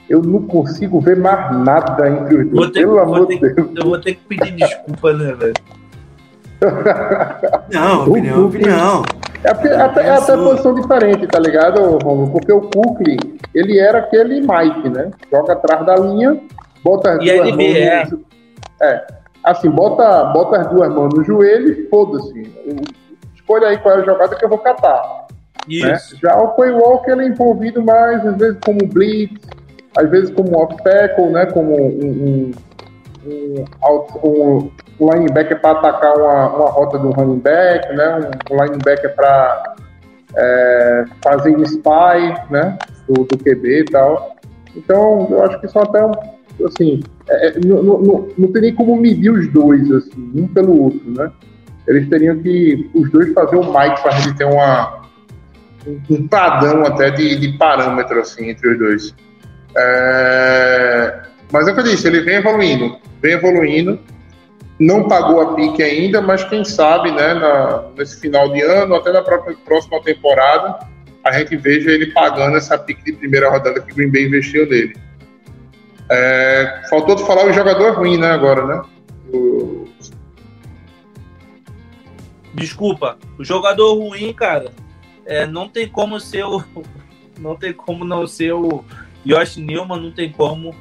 [0.09, 2.71] eu não consigo ver mais nada entre os dois.
[2.71, 3.53] Pelo amor de Deus.
[3.55, 5.55] que- eu vou ter que pedir desculpa, né, velho?
[7.73, 9.03] Não, opinião, opinião.
[9.43, 12.31] É, é até, é até posição diferente, tá ligado, Romulo?
[12.31, 13.17] Porque o Kukli,
[13.55, 15.11] ele era aquele Mike, né?
[15.31, 16.39] Joga atrás da linha,
[16.85, 18.05] bota as E duas mãos é.
[18.11, 18.25] no
[18.83, 19.07] É.
[19.43, 22.53] Assim, bota, bota as duas mãos no joelho e foda-se.
[23.35, 25.27] Escolha aí qual é a jogada que eu vou catar.
[25.67, 25.95] né?
[25.95, 26.19] Isso.
[26.21, 29.41] Já o Quay Walker ele é envolvido mais, às vezes, como blitz,
[29.97, 31.47] às vezes como off-tackle, né?
[31.47, 32.53] Como um,
[33.25, 33.65] um, um,
[34.25, 34.71] um-
[35.01, 38.31] um linebacker para atacar uma, uma rota do running back, né?
[38.51, 39.75] Um, linebacker para
[41.23, 42.79] fazer spy, né?
[43.09, 44.37] Do, do QB e tal.
[44.77, 46.01] Então, eu acho que são até
[46.65, 47.83] assim, é, é, não,
[48.37, 51.31] não, tem nem como medir os dois, assim, um pelo outro, né?
[51.89, 55.03] Eles teriam que, os dois, fazer um mic para gente ter uma,
[55.87, 59.15] um, um padrão até de, de parâmetro, assim, entre os dois.
[59.77, 61.21] É,
[61.53, 63.99] mas é o que eu disse, ele vem evoluindo, vem evoluindo.
[64.81, 69.13] Não pagou a pique ainda, mas quem sabe, né, na, nesse final de ano, até
[69.13, 70.79] na própria, próxima temporada,
[71.23, 74.67] a gente veja ele pagando essa pique de primeira rodada que o Green Bay investiu
[74.67, 74.97] nele.
[76.09, 78.83] É, faltou de falar o jogador ruim, né, agora, né?
[79.35, 79.87] O...
[82.55, 84.73] Desculpa, o jogador ruim, cara,
[85.27, 86.65] é, não tem como ser o.
[87.39, 88.85] Não tem como não ser o
[89.25, 90.77] Josh Newman, não tem como.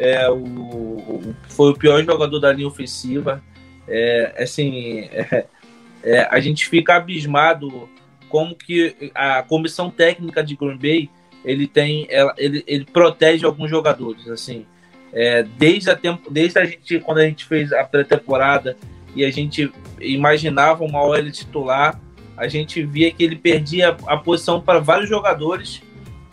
[0.00, 3.44] É, o, o foi o pior jogador da linha ofensiva.
[3.86, 5.44] É, assim, é,
[6.02, 7.86] é, a gente fica abismado
[8.30, 11.10] como que a comissão técnica de Green Bay
[11.44, 14.64] ele tem, ela, ele, ele protege alguns jogadores, assim.
[15.12, 18.76] É, desde a tempo, desde a gente quando a gente fez a pré-temporada
[19.14, 19.70] e a gente
[20.00, 22.00] imaginava uma OL titular,
[22.36, 25.82] a gente via que ele perdia a posição para vários jogadores.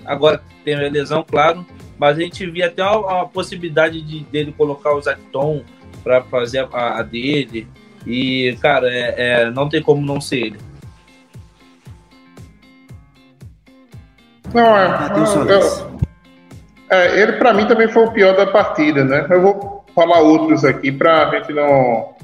[0.05, 1.65] Agora tem a lesão, claro,
[1.97, 5.63] mas a gente via até a, a possibilidade de dele colocar o Zacton
[6.03, 7.67] para fazer a, a, dele.
[8.05, 10.59] E, cara, é, é, não tem como não ser ele.
[14.53, 14.87] Não, é.
[16.89, 19.27] é, é ele para mim também foi o pior da partida, né?
[19.29, 22.15] Eu vou falar outros aqui para a gente não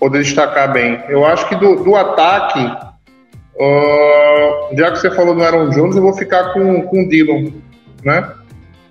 [0.00, 1.02] poder destacar bem.
[1.08, 2.64] Eu acho que do, do ataque,
[3.54, 7.52] uh, já que você falou no Aaron Jones, eu vou ficar com, com o Dylan,
[8.02, 8.32] né?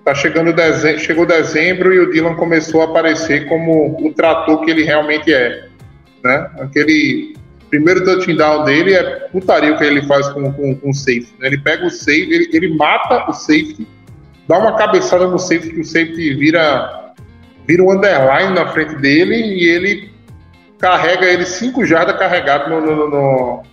[0.06, 4.70] Tá chegando dezembro, chegou dezembro e o Dylan começou a aparecer como o trator que
[4.70, 5.68] ele realmente é,
[6.24, 6.48] né?
[6.60, 7.36] Aquele
[7.72, 11.34] primeiro touchdown dele é putaria o que ele faz com, com, com o safety.
[11.40, 11.48] Né?
[11.48, 13.88] Ele pega o safety, ele, ele mata o safety,
[14.48, 17.14] dá uma cabeçada no safety que o safety vira,
[17.68, 20.12] vira um underline na frente dele e ele
[20.78, 23.64] carrega ele cinco jardas carregado no, no, no,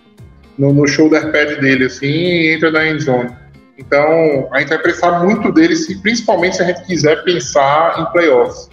[0.57, 3.42] no, no shoulder pad dele, assim, e entra na end zone.
[3.77, 8.05] Então, a gente vai precisar muito dele, se, principalmente se a gente quiser pensar em
[8.11, 8.69] playoffs.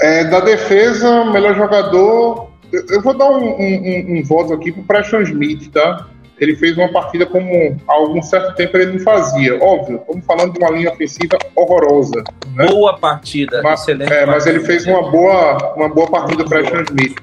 [0.00, 5.22] É, da defesa, melhor jogador, eu vou dar um, um, um voto aqui pro Preston
[5.22, 6.06] Smith, tá?
[6.38, 9.62] Ele fez uma partida como há algum certo tempo ele não fazia.
[9.62, 12.24] Óbvio, estamos falando de uma linha ofensiva horrorosa.
[12.54, 12.66] Né?
[12.66, 14.12] Boa partida, mas, excelente.
[14.12, 17.18] É, mas ele fez uma boa, uma boa partida para Preston Smith.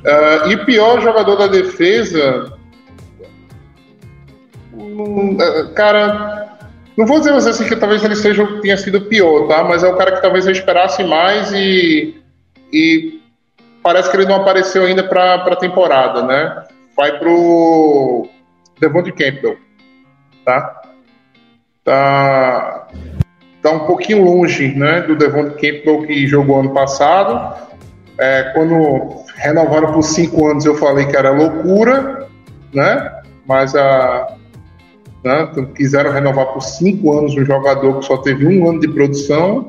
[0.00, 2.59] Uh, e pior jogador da defesa.
[5.08, 5.36] Hum,
[5.74, 6.56] cara,
[6.96, 9.64] não vou dizer assim que talvez ele seja tenha sido pior, tá?
[9.64, 12.20] Mas é o cara que talvez eu esperasse mais e,
[12.72, 13.20] e
[13.82, 16.64] parece que ele não apareceu ainda para a temporada, né?
[16.96, 18.28] Vai pro
[18.78, 19.56] Devontae Campbell,
[20.44, 20.82] tá?
[21.84, 22.88] Tá
[23.62, 27.68] tá um pouquinho longe, né, do Devontae Campbell que jogou ano passado.
[28.18, 32.26] É, quando renovaram por cinco anos, eu falei que era loucura,
[32.72, 33.22] né?
[33.46, 34.34] Mas a
[35.24, 39.68] né, quiseram renovar por cinco anos um jogador que só teve um ano de produção.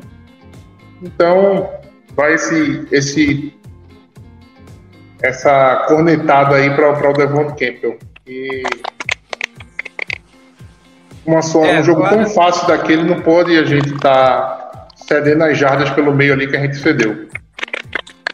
[1.02, 1.70] Então,
[2.16, 3.54] vai esse, esse
[5.22, 7.98] essa cornetada aí para o Devon Campbell.
[8.26, 8.64] E
[11.26, 12.18] uma só, é, um jogo claro.
[12.18, 16.48] tão fácil daquele não pode a gente estar tá cedendo as jardas pelo meio ali
[16.48, 17.28] que a gente cedeu.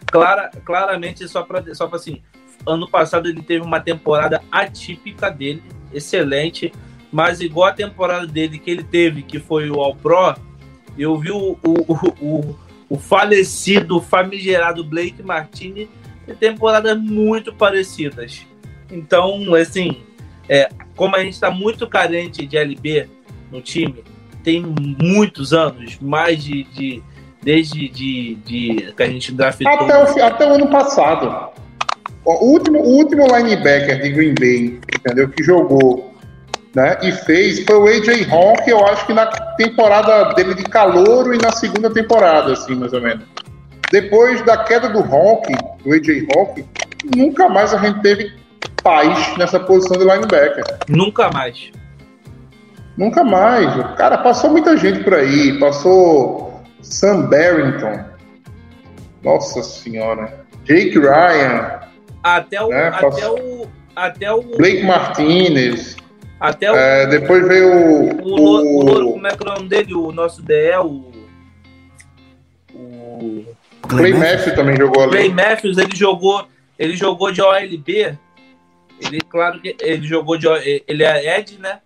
[0.10, 2.22] Clara, claramente, só para só assim,
[2.66, 5.62] ano passado ele teve uma temporada atípica dele,
[5.94, 6.72] excelente,
[7.12, 10.36] mas igual a temporada dele que ele teve, que foi o All Pro,
[10.98, 12.56] eu vi o, o, o,
[12.90, 15.90] o falecido, famigerado Blake Martini
[16.28, 18.46] e temporadas muito parecidas.
[18.92, 19.98] Então, assim,
[20.50, 23.08] é, como a gente está muito carente de LB
[23.52, 24.04] no time,
[24.44, 24.64] tem
[25.02, 26.64] muitos anos, mais de.
[26.64, 27.04] de
[27.42, 29.68] desde de, de, que a gente draftou.
[29.68, 31.52] Até o, até o ano passado.
[32.26, 35.30] O último, o último linebacker de Green Bay, entendeu?
[35.30, 36.14] Que jogou
[36.78, 41.34] né, e fez foi o AJ Honk, eu acho que na temporada dele de calouro
[41.34, 43.26] e na segunda temporada, assim, mais ou menos.
[43.92, 45.52] Depois da queda do Honk,
[45.84, 46.64] do AJ Honk,
[47.16, 48.32] nunca mais a gente teve
[48.84, 50.64] paz nessa posição de linebacker.
[50.88, 51.72] Nunca mais.
[52.96, 53.74] Nunca mais.
[53.96, 55.58] Cara, passou muita gente por aí.
[55.60, 58.06] Passou Sam Barrington.
[59.24, 60.46] Nossa senhora.
[60.64, 61.80] Jake Ryan.
[62.22, 62.70] Até o.
[62.70, 62.88] Né?
[62.90, 63.68] Até o.
[63.96, 64.42] Até o.
[64.58, 65.98] Blake Martinez.
[66.40, 66.76] Até o.
[66.76, 68.22] É, depois veio o.
[68.22, 69.94] O, o, o, como é que é o nome dele?
[69.94, 71.12] O nosso DE, o.
[72.74, 73.46] O.
[73.88, 75.12] Clay Matthews também jogou ali.
[75.12, 78.18] Clay Matthews, ele jogou, ele jogou de OLB.
[79.00, 80.48] Ele, claro que ele jogou de
[80.88, 81.80] ele é Ed, né?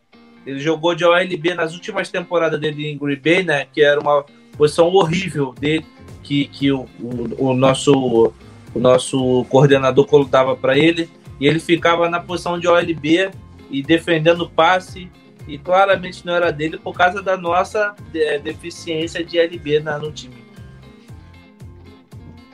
[0.45, 3.67] Ele jogou de OLB nas últimas temporadas dele em Green Bay, né?
[3.71, 4.25] Que era uma
[4.57, 5.85] posição horrível dele,
[6.23, 8.33] que, que o, o, o nosso
[8.73, 13.29] o nosso coordenador colocava para ele, e ele ficava na posição de OLB
[13.71, 15.09] e defendendo o passe,
[15.47, 17.95] e claramente não era dele por causa da nossa
[18.43, 20.41] deficiência de LB na, no time.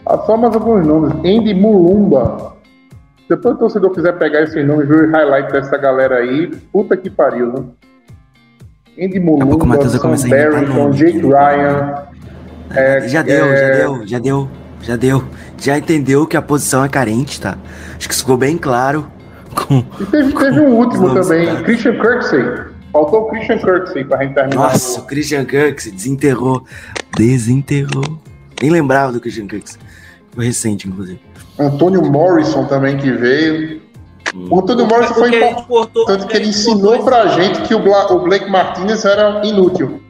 [0.05, 1.13] Ah, Só mais alguns nomes.
[1.15, 2.55] Andy Mulumba.
[3.27, 6.95] Depois o torcedor quiser pegar esses nomes e ver o highlight dessa galera aí, puta
[6.95, 7.65] que pariu, né?
[8.99, 11.27] Andy Mulumba, Sam Barrington, Jake né?
[11.27, 12.07] Ryan.
[12.69, 14.49] É, já deu, é, já deu, já deu,
[14.81, 15.23] já deu.
[15.57, 17.57] Já entendeu que a posição é carente, tá?
[17.97, 19.07] Acho que isso ficou bem claro.
[19.57, 19.79] Com...
[19.99, 21.61] E teve, teve um último também, citados.
[21.63, 22.41] Christian Kirksey.
[22.93, 24.55] Faltou o Christian Kirksey pra gente terminar.
[24.71, 26.63] Nossa, o Christian Kirk desenterrou.
[27.17, 28.19] Desenterrou.
[28.61, 29.73] Nem lembrava do Christian Kirk.
[30.31, 31.19] Foi recente, inclusive.
[31.59, 33.81] Antônio Morrison também que veio.
[34.35, 38.19] O Antônio Morrison foi importante, tanto que ele ensinou pra gente que o, Bla- o
[38.23, 40.01] Blake Martinez era inútil.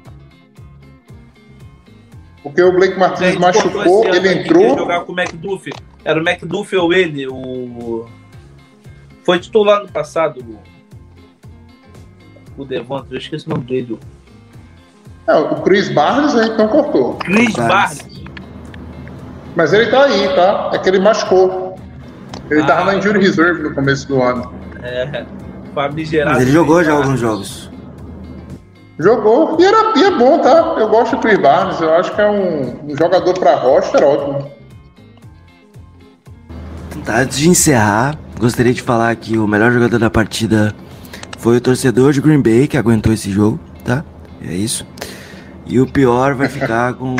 [2.43, 4.77] Porque o Blake Martinez machucou, ele entrou.
[4.77, 5.69] jogar com o McDuff.
[6.03, 8.05] Era o McDuff ou ele, o.
[9.27, 10.39] Foi titular no passado,
[12.57, 13.99] o, o Devonta, eu esqueci o nome dele.
[15.27, 17.15] o É, o Chris Barnes a gente não cortou.
[17.15, 18.01] Chris Barnes.
[18.03, 18.23] Barnes.
[19.53, 20.71] Mas ele tá aí, tá?
[20.73, 21.77] É que ele machucou.
[22.49, 22.67] Ele Ah.
[22.67, 24.53] tava na Injury Reserve no começo do ano.
[24.81, 25.25] É,
[25.75, 26.31] famigerado.
[26.31, 27.69] Mas ele jogou já alguns jogos.
[28.97, 29.57] Jogou.
[29.59, 30.75] E, era, e é bom, tá?
[30.79, 31.81] Eu gosto do Chris Barnes.
[31.81, 34.49] Eu acho que é um, um jogador pra roster ótimo.
[37.03, 40.73] Tá, antes de encerrar, gostaria de falar que o melhor jogador da partida
[41.39, 44.03] foi o torcedor de Green Bay que aguentou esse jogo, tá?
[44.41, 44.85] É isso.
[45.65, 47.15] E o pior vai ficar com.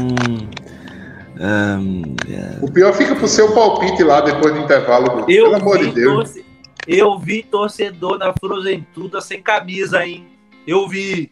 [1.39, 5.19] ahn, é, O pior fica pro seu palpite lá depois do intervalo.
[5.29, 6.13] Eu Pelo amor vi, de Deus.
[6.15, 6.45] torce-
[6.87, 10.25] eu vi torcedor na Frozentuda sem camisa, hein?
[10.65, 11.29] Eu vi.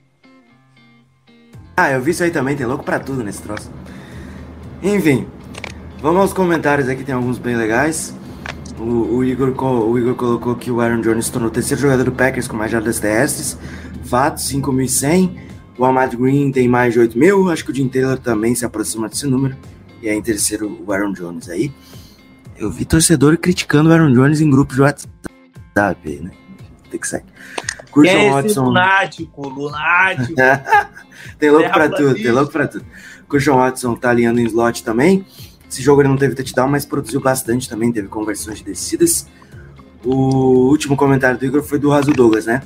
[1.77, 3.69] Ah, eu vi isso aí também, tem louco pra tudo nesse troço.
[4.83, 5.25] Enfim,
[6.01, 8.13] vamos aos comentários aqui, tem alguns bem legais.
[8.79, 12.11] O, o Igor, o Igor colocou que o Aaron Jones tornou o terceiro jogador do
[12.11, 13.57] Packers com mais jardas terrestres.
[14.03, 15.45] Fato, 5.100.
[15.77, 17.51] O Ahmad Green tem mais de 8.000.
[17.51, 19.55] Acho que o Jim Taylor também se aproxima desse número.
[20.01, 21.71] E aí em terceiro o Aaron Jones aí.
[22.57, 26.31] Eu vi torcedor criticando o Aaron Jones em grupo de WhatsApp, né?
[26.89, 27.25] Tem que sair.
[27.91, 28.63] Christian é Watson.
[28.65, 29.49] lunático?
[29.49, 30.33] Lunático.
[31.39, 32.85] tem louco pra tudo, tem louco pra tudo.
[33.29, 35.25] Christian Watson tá alinhando em slot também.
[35.69, 39.27] Esse jogo ele não teve touchdown, mas produziu bastante também, teve conversões de descidas.
[40.03, 42.61] O último comentário do Igor foi do Raso Douglas, né?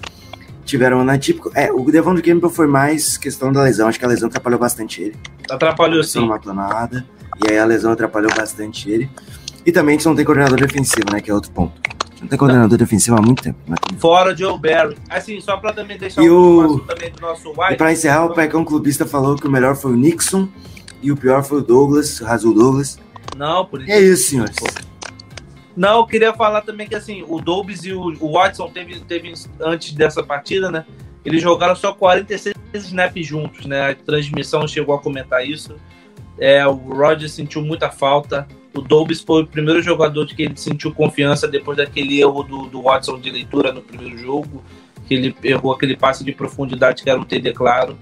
[0.65, 1.49] Tiveram um atípico.
[1.55, 3.87] É, o Devon de Campbell foi mais questão da lesão.
[3.87, 5.15] Acho que a lesão atrapalhou bastante ele.
[5.49, 6.27] Atrapalhou Não sim.
[6.27, 7.05] matou nada.
[7.43, 9.09] E aí a lesão atrapalhou bastante ele.
[9.65, 11.21] E também a gente não tem coordenador defensivo, né?
[11.21, 11.73] Que é outro ponto.
[12.21, 13.57] Não tem coordenador defensivo há muito tempo.
[13.65, 13.77] Né?
[13.97, 14.95] Fora Joe Barry.
[15.09, 17.77] Assim, só pra também deixar E um o- também do nosso E White.
[17.77, 20.47] pra encerrar, o Pecão Clubista falou que o melhor foi o Nixon
[21.01, 22.99] e o pior foi o Douglas, o Razul Douglas.
[23.37, 24.55] Não, por E é isso, senhores.
[25.75, 29.33] Não, eu queria falar também que assim, o Dobbs e o, o Watson teve, teve
[29.61, 30.85] antes dessa partida, né?
[31.23, 33.91] Eles jogaram só 46 snaps juntos, né?
[33.91, 35.75] A transmissão chegou a comentar isso.
[36.37, 38.47] É, o Rodgers sentiu muita falta.
[38.73, 42.67] O Dobbs foi o primeiro jogador de que ele sentiu confiança depois daquele erro do,
[42.67, 44.63] do Watson de leitura no primeiro jogo,
[45.07, 47.97] que ele errou aquele passe de profundidade que era um TD claro.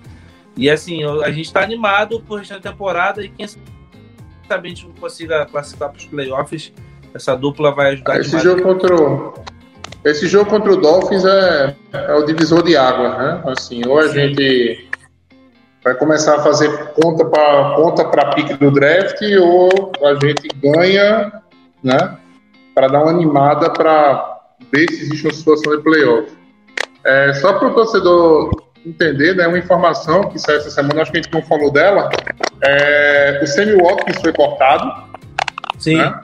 [0.57, 3.61] E assim, a gente tá animado por restante da temporada e quem sabe
[4.49, 6.73] a gente não consiga classificar para os playoffs.
[7.13, 9.33] Essa dupla vai ajudar Esse jogo contra o,
[10.03, 13.43] esse jogo contra o Dolphins é, é o divisor de água, né?
[13.45, 14.87] Assim, ou a gente
[15.83, 21.41] vai começar a fazer conta para conta para pique do draft, ou a gente ganha,
[21.83, 22.17] né?
[22.73, 24.39] Para dar uma animada para
[24.71, 26.31] ver se existe uma situação de playoff.
[27.03, 28.51] É, só para o torcedor
[28.89, 29.47] entender, né?
[29.47, 32.09] Uma informação que saiu essa semana, acho que a gente não falou dela.
[32.63, 34.91] É, o Sammy Watkins foi cortado
[35.77, 36.19] Sim, né?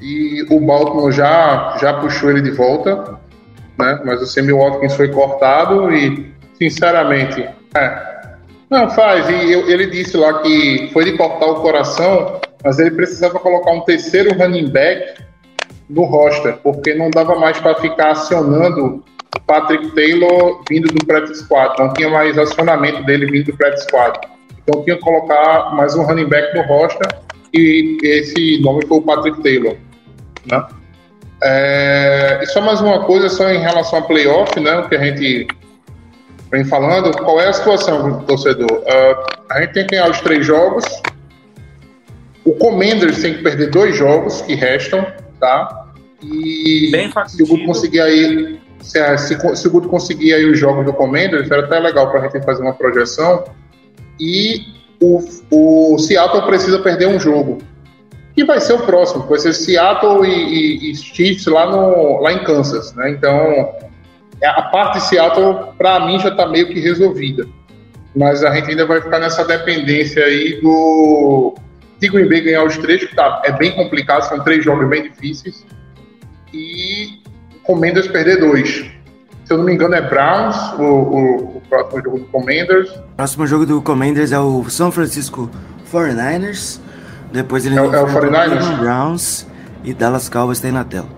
[0.00, 3.18] E o Baltimore já, já puxou ele de volta,
[3.78, 4.00] né?
[4.04, 8.12] Mas o Sammy Watkins foi cortado e, sinceramente, é.
[8.68, 9.28] Não, faz.
[9.28, 13.70] E eu- ele disse lá que foi de cortar o coração, mas ele precisava colocar
[13.70, 15.22] um terceiro running back
[15.88, 19.04] no roster, porque não dava mais para ficar acionando
[19.40, 21.74] Patrick Taylor vindo do practice squad.
[21.78, 24.18] Não tinha mais acionamento dele vindo do practice squad.
[24.62, 27.08] Então tinha que colocar mais um running back no roster
[27.52, 29.76] e esse nome foi o Patrick Taylor.
[30.50, 30.66] Né?
[31.42, 35.04] É, e só mais uma coisa, só em relação a playoff, né, o que a
[35.04, 35.48] gente
[36.50, 38.82] vem falando, qual é a situação do torcedor?
[38.86, 40.84] Ah, a gente tem que ganhar os três jogos,
[42.44, 45.04] o Commanders tem que perder dois jogos que restam,
[45.40, 45.86] tá?
[46.22, 50.58] E Bem se o conseguir aí, se, a- se, se o Guto conseguir aí os
[50.58, 53.44] jogos do Commanders, era até legal para a gente fazer uma projeção.
[54.20, 54.62] E
[55.00, 55.20] o,
[55.50, 57.58] o Seattle precisa perder um jogo
[58.34, 62.32] que vai ser o próximo, vai ser Seattle e, e- e Chiefs lá, no, lá
[62.32, 63.10] em Kansas, né?
[63.10, 63.32] Então,
[64.40, 67.46] é, a parte de Seattle, para mim, já está meio que resolvida.
[68.14, 71.54] Mas a gente ainda vai ficar nessa dependência aí do
[71.98, 75.04] de Green Bay ganhar os três, que tá, é bem complicado, são três jogos bem
[75.04, 75.64] difíceis.
[76.52, 77.21] E
[77.64, 78.90] Commanders perder dois.
[79.44, 82.90] Se eu não me engano, é Browns, o, o, o próximo jogo do Commanders.
[82.90, 85.50] O próximo jogo do Commanders é o São Francisco
[85.92, 86.80] 49ers.
[87.32, 88.48] Depois ele É o- é o enfrenta 49ers?
[88.50, 89.46] Cleveland Browns
[89.84, 91.08] e Dallas Cowboys tem na tela.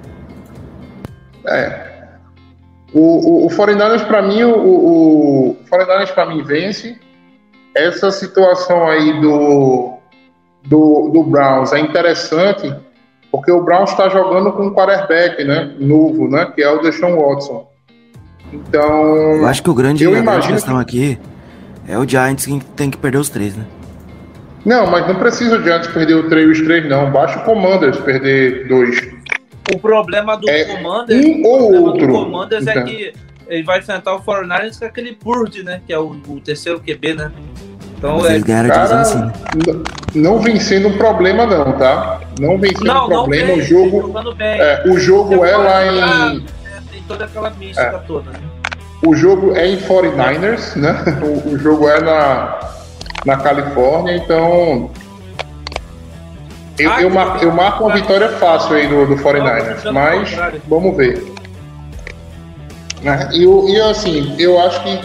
[1.46, 1.92] É.
[2.92, 6.98] O, o, o 49ers, pra mim, o, o, o 49ers, pra mim, vence.
[7.74, 9.98] Essa situação aí do,
[10.64, 12.72] do, do Browns é interessante,
[13.36, 15.72] porque o Browns está jogando com um quarterback, né?
[15.80, 16.52] Novo, né?
[16.54, 17.68] Que é o Deshaun Watson.
[18.52, 19.16] Então.
[19.16, 21.18] Eu acho que o grande, Eu imagino questão aqui
[21.88, 23.64] é o Giants que tem que perder os três, né?
[24.64, 27.10] Não, mas não precisa o Giants perder o 3 e os 3, não.
[27.10, 28.98] Basta o Commanders perder dois.
[29.74, 32.06] O problema do É, Commanders, um o ou problema outro.
[32.06, 32.84] do Commanders é Então.
[32.84, 33.12] que
[33.48, 35.80] ele vai enfrentar o 49ers com aquele Purdy, né?
[35.86, 37.32] Que é o, o terceiro QB, né?
[38.04, 38.30] Então Mas é.
[38.32, 39.18] eles ganharam a divisão Cara, assim,
[39.72, 39.82] né?
[40.14, 42.20] não vem sendo um problema, não, tá?
[42.38, 43.46] Não vem sendo Não, um não problema.
[43.46, 45.98] vem, o jogo, é, o jogo é lá em.
[46.36, 48.38] É, Tem toda aquela mística toda, né?
[49.06, 50.94] O jogo é em 49ers, né?
[51.24, 52.58] O, o jogo é na,
[53.24, 54.90] na Califórnia, então.
[56.78, 59.92] Eu, Ah, eu, que mar- eu marco uma vitória fácil aí do, do 49ers, Não,
[59.94, 60.36] mas
[60.68, 61.24] vamos ver.
[63.00, 63.30] Né?
[63.32, 65.00] E, e assim, eu acho que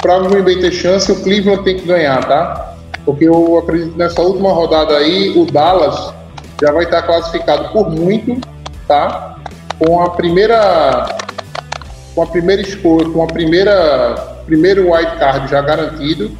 [0.00, 2.76] para o Green Bay ter chance, o Cleveland tem que ganhar, tá?
[3.04, 6.12] Porque eu acredito que nessa última rodada aí, o Dallas
[6.60, 8.40] já vai estar classificado por muito,
[8.86, 9.36] tá?
[9.78, 11.18] Com a primeira
[12.14, 16.32] com a primeira escolha, com a primeira primeiro wild card já garantido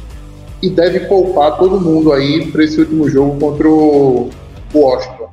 [0.61, 4.29] e deve poupar todo mundo aí para esse último jogo contra o
[4.73, 5.29] Washington.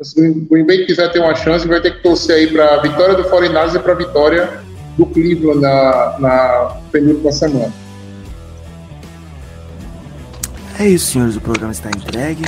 [0.00, 2.80] Se o Green Bay quiser ter uma chance, vai ter que torcer aí para a
[2.80, 7.72] vitória do 49ers e para a vitória do Cleveland na, na penúltima semana.
[10.78, 11.36] É isso, senhores.
[11.36, 12.44] O programa está entregue.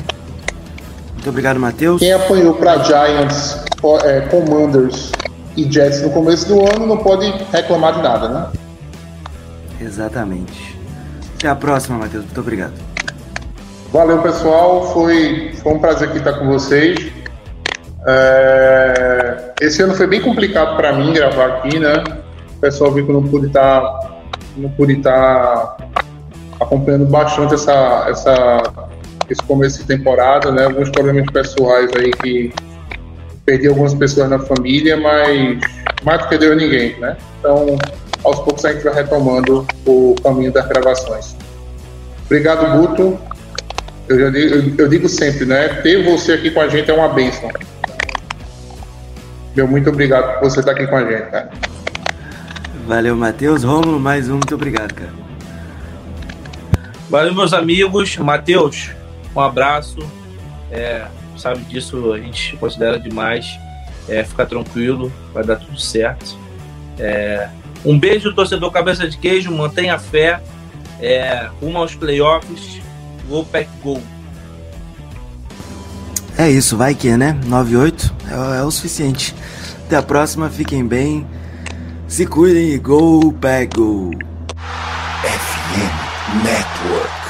[1.13, 2.01] Muito obrigado, Matheus.
[2.01, 3.65] Quem apanhou para Giants,
[4.05, 5.13] é, Commanders
[5.57, 8.47] e Jets no começo do ano não pode reclamar de nada, né?
[9.81, 10.79] Exatamente.
[11.37, 12.25] Até a próxima, Matheus.
[12.25, 12.73] Muito obrigado.
[13.93, 14.93] Valeu, pessoal.
[14.93, 17.13] Foi, foi um prazer aqui estar com vocês.
[18.07, 22.03] É, esse ano foi bem complicado para mim gravar aqui, né?
[22.63, 24.23] Pessoal viu que eu não pude estar,
[24.57, 25.77] não pude estar
[26.61, 28.63] acompanhando bastante essa, essa,
[29.29, 30.67] esse começo de temporada, né?
[30.67, 32.55] Alguns problemas pessoais aí que
[33.45, 35.59] perdi algumas pessoas na família, mas
[36.05, 37.17] mais do que deu ninguém, né?
[37.41, 37.67] Então,
[38.23, 41.37] aos poucos a gente vai retomando o caminho das gravações.
[42.27, 43.19] Obrigado, Guto.
[44.09, 45.67] Eu, já digo, eu, eu digo sempre, né?
[45.83, 47.51] Ter você aqui com a gente é uma bênção.
[49.57, 51.51] Meu muito obrigado por você estar aqui com a gente, cara.
[52.87, 53.63] Valeu, Matheus.
[53.63, 54.35] Rômulo, mais um.
[54.35, 55.13] Muito obrigado, cara.
[57.09, 58.17] Valeu, meus amigos.
[58.17, 58.91] Matheus,
[59.35, 59.99] um abraço.
[60.71, 61.07] É,
[61.37, 63.47] sabe disso, a gente considera demais.
[64.09, 66.37] É, fica tranquilo, vai dar tudo certo.
[66.99, 67.49] É,
[67.85, 69.51] um beijo, torcedor Cabeça de Queijo.
[69.53, 70.41] Mantenha a fé.
[71.01, 72.81] É, rumo aos playoffs.
[73.29, 74.01] Go Pack Go.
[76.37, 77.39] É isso, vai que, né?
[77.47, 79.35] 98 é, é o suficiente.
[79.87, 81.27] Até a próxima, fiquem bem.
[82.13, 84.11] Se cuidem e go, pack, go.
[85.25, 87.22] FM Network.